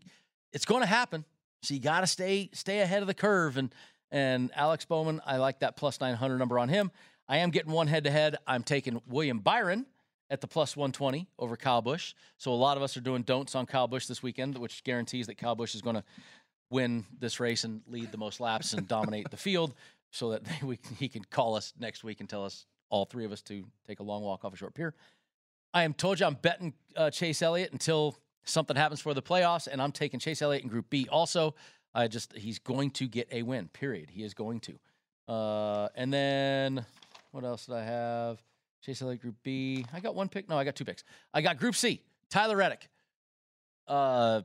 [0.56, 1.26] it's going to happen.
[1.60, 3.58] So you got to stay stay ahead of the curve.
[3.58, 3.74] And
[4.10, 6.90] and Alex Bowman, I like that plus 900 number on him.
[7.28, 8.36] I am getting one head to head.
[8.46, 9.84] I'm taking William Byron
[10.30, 12.14] at the plus 120 over Kyle Busch.
[12.38, 15.26] So a lot of us are doing don'ts on Kyle Busch this weekend, which guarantees
[15.26, 16.04] that Kyle Busch is going to
[16.70, 19.74] win this race and lead the most laps and dominate the field
[20.10, 23.32] so that we, he can call us next week and tell us, all three of
[23.32, 24.94] us, to take a long walk off a short pier.
[25.74, 28.16] I am told you I'm betting uh, Chase Elliott until
[28.46, 31.54] something happens for the playoffs, and I'm taking Chase Elliott in Group B also.
[31.94, 34.10] I just, he's going to get a win, period.
[34.10, 34.78] He is going to.
[35.32, 36.84] Uh, and then
[37.32, 38.42] what else did I have?
[38.84, 39.84] Chase Elliott Group B.
[39.92, 40.48] I got one pick.
[40.48, 41.04] No, I got two picks.
[41.34, 42.02] I got Group C.
[42.30, 42.88] Tyler Reddick.
[43.88, 44.42] Uh,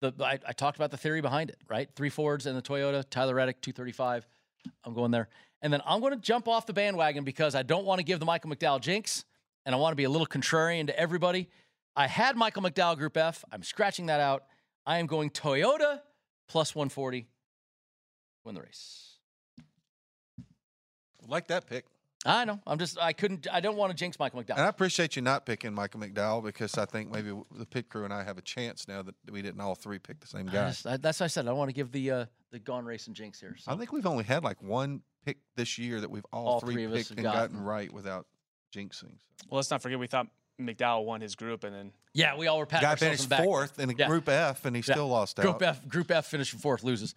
[0.00, 1.88] the I, I talked about the theory behind it, right?
[1.94, 3.04] Three Fords and the Toyota.
[3.08, 4.26] Tyler Reddick, two thirty five.
[4.84, 5.28] I'm going there,
[5.62, 8.20] and then I'm going to jump off the bandwagon because I don't want to give
[8.20, 9.24] the Michael McDowell jinx,
[9.66, 11.48] and I want to be a little contrarian to everybody.
[11.96, 13.44] I had Michael McDowell Group F.
[13.50, 14.44] I'm scratching that out.
[14.86, 16.00] I am going Toyota
[16.48, 17.26] plus 140.
[18.44, 19.16] Win the race.
[21.26, 21.84] Like that pick.
[22.24, 22.58] I know.
[22.66, 22.98] I'm just.
[22.98, 23.46] I couldn't.
[23.52, 24.56] I don't want to jinx Michael McDowell.
[24.56, 28.04] And I appreciate you not picking Michael McDowell because I think maybe the pit crew
[28.04, 30.52] and I have a chance now that we didn't all three pick the same I
[30.52, 30.68] guy.
[30.70, 31.44] just- I- that's what I said.
[31.46, 33.56] I don't want to give the uh, the gone racing jinx here.
[33.58, 33.70] So.
[33.70, 36.74] I think we've only had like one pick this year that we've all, All three,
[36.74, 37.40] three of us picked have and gotten.
[37.52, 38.26] gotten right without
[38.74, 39.14] jinxing.
[39.48, 40.26] Well, let's not forget we thought
[40.60, 43.38] McDowell won his group, and then Yeah, we all were patting Guy ourselves finished on
[43.38, 43.44] back.
[43.44, 44.06] fourth in a Yeah.
[44.08, 44.94] Group F, and he Yeah.
[44.94, 45.62] still lost Group out.
[45.62, 47.14] F, Group F finished fourth, loses.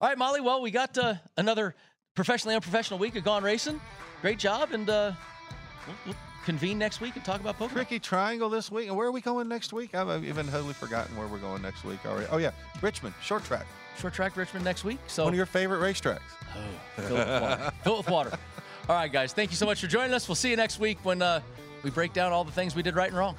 [0.00, 0.40] All right, Molly.
[0.40, 1.74] Well, we got uh, another
[2.14, 3.80] professionally unprofessional week of Gone Racing.
[4.22, 5.12] Great job, and uh,
[5.86, 6.14] we'll, we'll
[6.44, 7.74] convene next week and talk about poker.
[7.74, 8.88] Tricky Triangle this week.
[8.88, 9.94] And where are we going next week?
[9.94, 12.26] I've even totally forgotten where we're going next week already.
[12.30, 12.52] Oh, yeah.
[12.80, 13.66] Richmond, short track.
[13.98, 14.98] Short track Richmond next week.
[15.08, 16.20] So One of your favorite racetracks.
[16.96, 17.72] fill it with water.
[17.82, 18.38] fill it with water.
[18.88, 19.32] All right, guys.
[19.34, 20.26] Thank you so much for joining us.
[20.28, 21.40] We'll see you next week when uh,
[21.88, 23.34] we break down all the things we did right and wrong.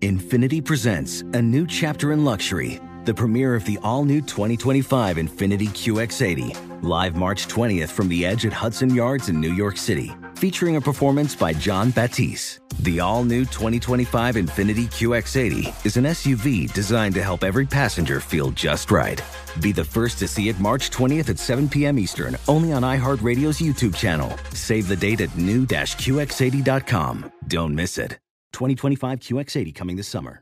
[0.00, 5.66] Infiniti presents a new chapter in luxury, the premiere of the all new 2025 Infiniti
[5.66, 10.76] QX80, live March 20th from the edge at Hudson Yards in New York City, featuring
[10.76, 12.60] a performance by Jon Batiste.
[12.80, 18.52] The all new 2025 Infiniti QX80 is an SUV designed to help every passenger feel
[18.52, 19.20] just right.
[19.60, 21.98] Be the first to see it March 20th at 7 p.m.
[21.98, 24.30] Eastern, only on iHeartRadio's YouTube channel.
[24.52, 27.32] Save the date at new-QX80.com.
[27.48, 28.12] Don't miss it.
[28.52, 30.40] 2025 QX80 coming this summer.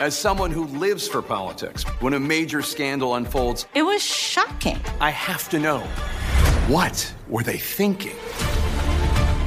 [0.00, 4.78] As someone who lives for politics, when a major scandal unfolds, It was shocking.
[5.00, 5.80] I have to know
[6.68, 8.16] what were they thinking?